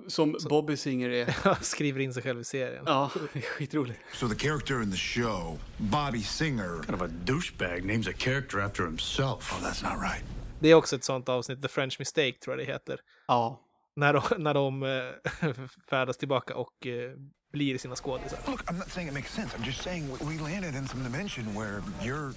[0.08, 1.56] Som Bobby Singer är.
[1.64, 2.84] Skriver in sig själv i serien.
[2.88, 4.00] Ja, det är skitroligt.
[4.14, 6.84] So the character in the show, Bobby Singer.
[6.84, 9.54] Kind of a douchebag names a character after himself.
[9.54, 10.24] Oh, that's not right.
[10.60, 13.00] Det är också ett sånt avsnitt, The French Mistake tror jag det heter.
[13.28, 13.62] Ja.
[13.96, 15.52] När de, när de eh,
[15.90, 17.12] färdas tillbaka och eh,
[17.52, 18.40] blir sina skådisar.
[18.48, 19.58] Look, I'm not saying it makes sense.
[19.58, 22.34] I'm just saying we landed in some dimension where you're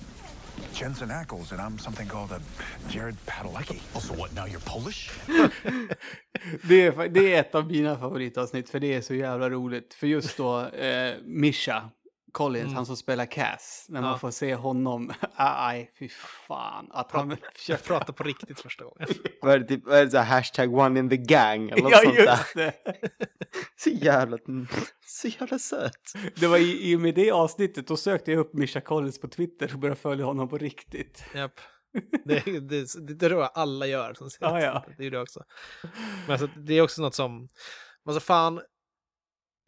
[0.72, 2.40] Jensen Ackles and I'm something called a
[2.88, 3.80] Jared Padalecki.
[3.94, 4.46] Also, what now?
[4.46, 5.10] You're Polish?
[6.62, 9.94] Det är, det är ett av mina favoritavsnitt, för det är så jävla roligt.
[9.94, 11.90] För just då, eh, Misha
[12.32, 12.74] Collins, Mm.
[12.76, 14.18] han som spelar Cass, när man Ja.
[14.18, 16.08] får se honom, aj, fy
[16.48, 16.88] fan.
[16.90, 17.36] Att han...
[17.68, 19.08] Jag pratar på riktigt första gången.
[19.42, 21.92] Vad är det, typ, är det så här, hashtag one in the gang eller något
[21.92, 22.64] Ja, sånt just där?
[22.64, 22.72] det.
[23.76, 24.38] Så jävla,
[25.06, 26.12] så jävla söt.
[26.36, 29.28] Det var i, i och med det avsnittet, då sökte jag upp Misha Collins på
[29.28, 31.24] Twitter och började följa honom på riktigt.
[31.34, 31.60] Japp.
[32.24, 34.14] Det, det, det, det tror jag alla gör.
[34.14, 34.84] Som ser Ja, ja.
[34.98, 35.40] Det är det också.
[36.26, 37.48] Men alltså, det är också något som,
[38.06, 38.60] alltså fan,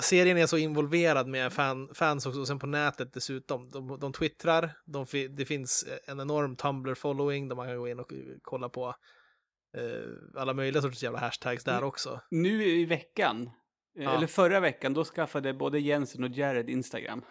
[0.00, 3.70] serien är så involverad med fan, fans också, och sen på nätet dessutom.
[3.70, 8.12] De, de twittrar, de, det finns en enorm Tumblr-following där man kan gå in och
[8.42, 8.94] kolla på
[9.76, 12.20] eh, alla möjliga sorters jävla hashtags där också.
[12.30, 13.50] Nu i veckan,
[13.98, 14.16] eh, Ja.
[14.16, 17.22] eller förra veckan, då skaffade både Jensen och Jared Instagram.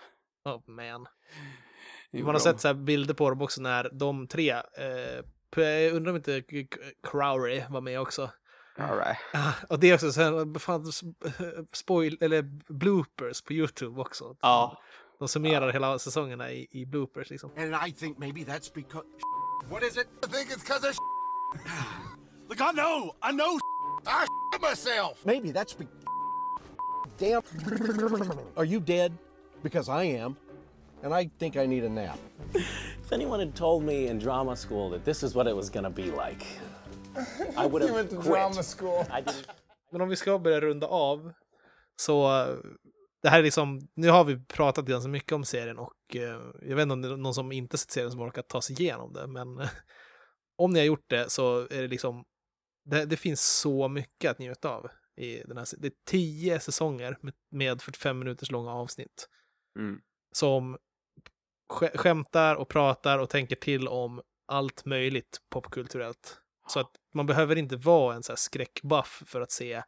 [0.46, 1.08] Oh man.
[2.12, 5.24] Man har sett så här bilder på dem också när de tre, eh,
[5.56, 6.44] jag undrar om inte
[7.04, 8.32] Crowry var med också.
[8.80, 9.18] All right.
[9.34, 12.42] Ja, och det är också så här, fan, sp- eh, spoil, eller
[12.74, 14.36] bloopers på YouTube också.
[14.42, 14.78] Ja.
[15.20, 17.52] De summerar hela säsongerna i, i bloopers liksom.
[17.58, 19.06] And I think maybe that's because.
[19.70, 20.08] What is it?
[20.24, 20.96] I think it's because of
[22.50, 23.60] Look, I know, I know.
[24.06, 24.26] I
[24.70, 25.26] myself.
[25.26, 25.88] Maybe that's be.
[27.18, 27.42] Damn.
[28.56, 29.12] Are you dead?
[29.64, 30.38] Because I am,
[31.04, 32.18] and I think I need a nap.
[32.54, 35.84] If anyone had told me in drama school that this is what it was going
[35.84, 36.46] to be like,
[37.66, 38.66] I would have quit.
[38.66, 39.02] school.
[39.02, 39.50] I didn't.
[39.92, 41.34] Men om vi ska börja runda av
[41.96, 42.46] så
[43.22, 46.76] det här är liksom, nu har vi pratat ganska mycket om serien och eh, jag
[46.76, 49.14] vet inte om det är någon som inte sett serien som orkar ta sig igenom
[49.14, 49.48] det, men
[50.58, 52.26] om ni har gjort det så är det liksom,
[52.86, 57.18] det, det finns så mycket att njuta av I den här, det är tio säsonger
[57.22, 59.30] med, med 45 minuters långa avsnitt.
[59.80, 60.02] Mm.
[60.32, 60.78] Som
[61.74, 66.42] sk- skämtar och pratar och tänker till om allt möjligt popkulturellt.
[66.68, 69.84] Så att man behöver inte vara en så här skräckbuff för att se eh,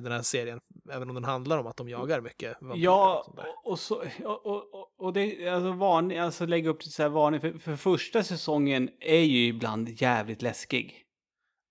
[0.00, 0.60] den här serien,
[0.92, 2.56] även om den handlar om att de jagar mycket.
[2.74, 3.26] Ja,
[3.64, 7.08] och och, så, och, och, och- det alltså vanlig, alltså lägga upp det så här
[7.10, 7.40] vanligt.
[7.42, 11.00] För, för första säsongen är ju ibland jävligt läskig.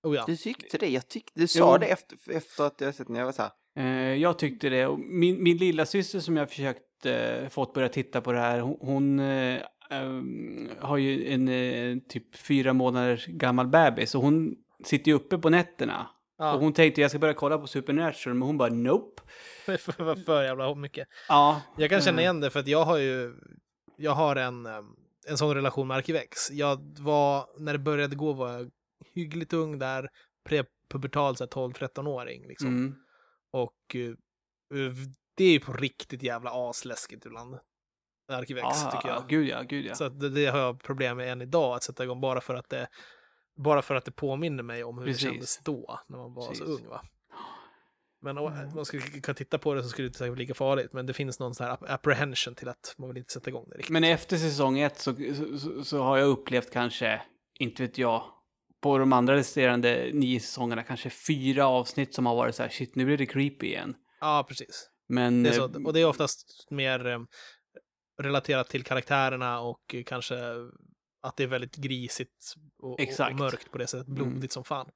[0.04, 0.24] Oh ja.
[0.28, 0.90] Du tyckte det?
[0.90, 1.78] Jag tyckte, du sa Jo.
[1.78, 3.16] det efter, efter att jag sett den.
[3.16, 4.88] Jag var så här, Eh, jag tyckte det.
[4.88, 8.60] Och min, min lilla syster som jag försökt eh, fått börja titta på det här,
[8.60, 14.56] hon, hon eh, ehm, har ju en eh, typ fyra månader gammal bebis och hon
[14.84, 16.10] sitter ju uppe på nätterna.
[16.38, 16.54] Ja.
[16.54, 19.22] Och hon tänkte jag ska börja kolla på Supernatural, men hon bara nope.
[19.66, 21.08] för, för, jävla mycket.
[21.28, 21.62] Ja.
[21.78, 23.36] Jag kan känna eh, igen det för att jag har ju,
[23.98, 24.66] jag har en,
[25.28, 26.52] en sån relation med Arkivex.
[26.52, 28.72] Jag var, när det började gå var jag
[29.14, 30.10] hyggligt ung där,
[30.44, 32.68] prepubertal så här 12-13-åring liksom.
[32.68, 32.96] Mm.
[33.52, 34.14] Och eh,
[35.36, 37.60] det är ju på riktigt jävla asläskigt ibland.
[38.28, 39.24] Arkivex Ja, tycker jag.
[39.28, 39.96] gud ja, gud ja.
[39.96, 42.70] Så det, det har jag problem med än idag, att sätta igång bara för att
[42.70, 42.88] det,
[43.56, 45.24] bara för att det påminner mig om hur Precis.
[45.24, 46.68] det kändes då, när man var så Precis.
[46.68, 46.88] ung.
[46.88, 47.02] Va?
[48.22, 50.54] Men om man skulle kan titta på det så skulle det inte säkert vara lika
[50.54, 53.50] farligt, men det finns någon sån här ap- apprehension till att man vill inte sätta
[53.50, 53.94] igång det riktigt.
[53.94, 57.22] Men efter säsong ett så, så, så, så har jag upplevt kanske,
[57.60, 58.24] inte vet jag,
[58.82, 62.96] på de andra resterande nio säsongerna kanske fyra avsnitt som har varit så här, shit
[62.96, 63.96] nu blir det creepy igen.
[64.20, 64.90] Ja, precis.
[65.08, 65.44] Men...
[65.44, 67.20] Det är eh, så, och det är oftast mer eh,
[68.22, 70.36] relaterat till karaktärerna och kanske
[71.24, 73.00] att det är väldigt grisigt och, och,
[73.30, 74.50] och mörkt på det sättet, blodigt Mm.
[74.50, 74.92] som fan.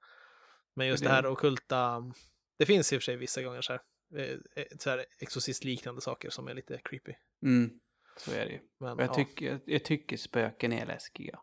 [0.76, 2.12] Men just Det- det här ockulta,
[2.60, 3.82] det finns i och för sig vissa gånger så här,
[4.16, 7.14] eh, eh, så här exorcistliknande saker som är lite creepy.
[7.44, 7.80] Mm,
[8.18, 8.60] så är det ju.
[8.80, 9.14] Men, Och jag, ja.
[9.14, 11.40] tycker, jag, jag tycker spöken är läskiga.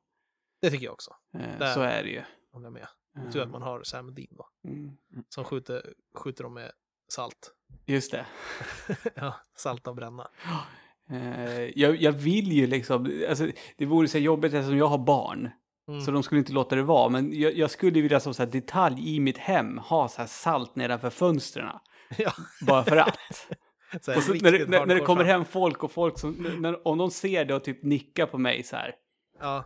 [0.61, 1.17] Det tycker jag också.
[1.35, 2.23] Eh, Där så är det ju.
[2.53, 2.89] håller jag med.
[3.19, 4.97] Eh, Tur att man har Sam Dean då, mm.
[5.29, 6.73] som skjuter, skjuter dem med
[7.09, 7.55] salt.
[7.87, 8.27] Just det.
[9.15, 10.31] ja, salt av bränna.
[11.11, 15.51] Eh, jag, jag vill ju liksom, alltså, det vore så jobbigt eftersom jag har barn.
[15.89, 16.01] Mm.
[16.01, 17.09] Så de skulle inte låta det vara.
[17.09, 20.27] Men jag, jag skulle vilja som så här detalj i mitt hem ha så här
[20.29, 21.69] salt nedanför fönstren.
[22.19, 22.33] Ja.
[22.67, 23.19] Bara för att.
[24.01, 26.89] Så och så när, det- när, när det kommer hem folk och folk som, när,
[26.89, 28.93] om de ser det och typ nickar på mig så här.
[29.41, 29.65] Ja.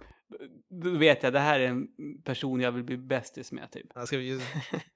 [0.71, 1.89] Då vet jag, det här är en
[2.25, 3.87] person jag vill bli bästis med typ.
[3.95, 4.41] Jag ska, ju-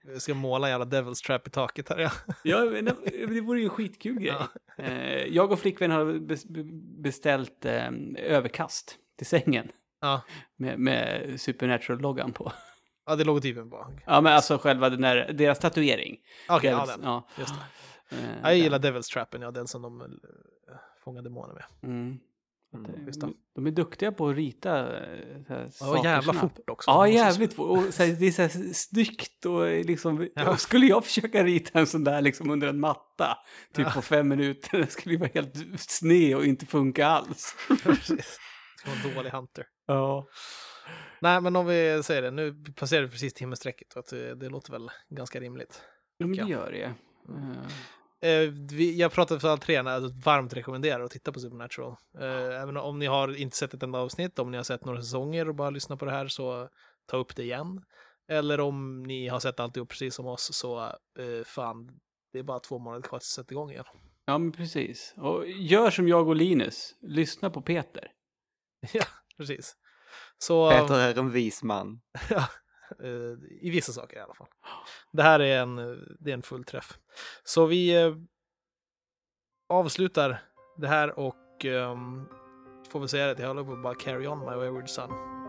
[0.05, 1.99] jag ska måla en jävla Devil's Trap i taket här.
[1.99, 2.11] Ja.
[2.45, 4.35] Ja, men det vore ju en skitkul grej.
[4.79, 9.69] Eh, jag och flickvännen har bes- be- beställt eh, överkast till sängen.
[10.01, 10.23] Ja.
[10.57, 12.53] Med, med Supernatural-loggan på.
[13.07, 13.87] ja, det är logotypen på.
[14.07, 16.19] Ja, men alltså själva den där, deras tatuering.
[16.49, 17.01] Okej, ja, Devil's- den.
[17.05, 17.29] ja.
[17.39, 18.17] Just det.
[18.17, 20.07] Eh, Jag gillar Devil's Trappen, ja, den som de eh,
[21.05, 21.65] fånga demoner med.
[21.91, 22.19] Mm.
[22.73, 23.21] Att, eh, det.
[23.21, 26.57] de, de är duktiga på att rita eh, så här, saker jävla snabbt.
[26.57, 26.91] fort också.
[26.91, 27.79] Ja, Måste- jävligt fort.
[27.87, 30.57] Och så här, det är så här snyggt och eh, liksom, Ja.
[30.57, 33.37] skulle jag försöka rita en sån där liksom under en matta,
[33.75, 33.93] typ Ja.
[33.95, 37.57] på fem minuter, det skulle ju vara helt sned och inte funka alls.
[37.83, 38.39] Precis.
[38.79, 39.65] Ska vara en dålig hunter.
[39.87, 40.27] Ja.
[41.21, 44.49] Nej, men om vi säger det, nu passerar vi precis timmerstrecket och att det, det
[44.49, 45.83] låter väl ganska rimligt.
[46.19, 46.95] Jo, men det gör det.
[47.29, 47.35] Vi,
[48.97, 51.97] jag pratade för alla tre, att varmt rekommenderar att titta på Supernatural.
[52.19, 55.03] Eh, även om ni har inte sett ett enda avsnitt, om ni har sett några
[55.03, 56.69] säsonger och bara lyssnat på det här så
[57.07, 57.85] ta upp det igen.
[58.29, 60.81] Eller om ni har sett alltihop precis som oss så
[61.19, 62.01] eh, fan,
[62.33, 63.85] det är bara två månader kvar till att sätta igång igen.
[64.25, 65.15] Ja, men precis.
[65.17, 68.09] Och gör som jag och Linus, lyssna på Peter.
[68.93, 69.05] ja,
[69.37, 69.77] precis.
[70.39, 72.01] Så, Peter är en vis man.
[72.31, 72.47] ja, eh,
[73.01, 74.49] Eh, I vissa saker i alla fall.
[75.13, 75.77] Det här är en,
[76.21, 76.99] det är en full träff.
[77.45, 78.17] Så vi eh,
[79.69, 80.43] avslutar
[80.77, 82.29] det här och um,
[82.91, 85.42] får väl säga det, jag håller på att bara carry on my wayward son.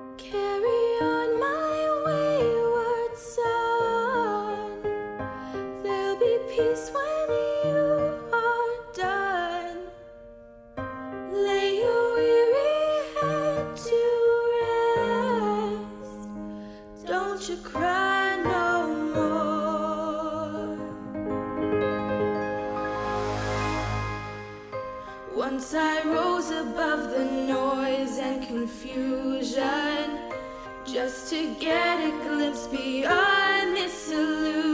[31.04, 34.73] Just to get a glimpse beyond this illusion.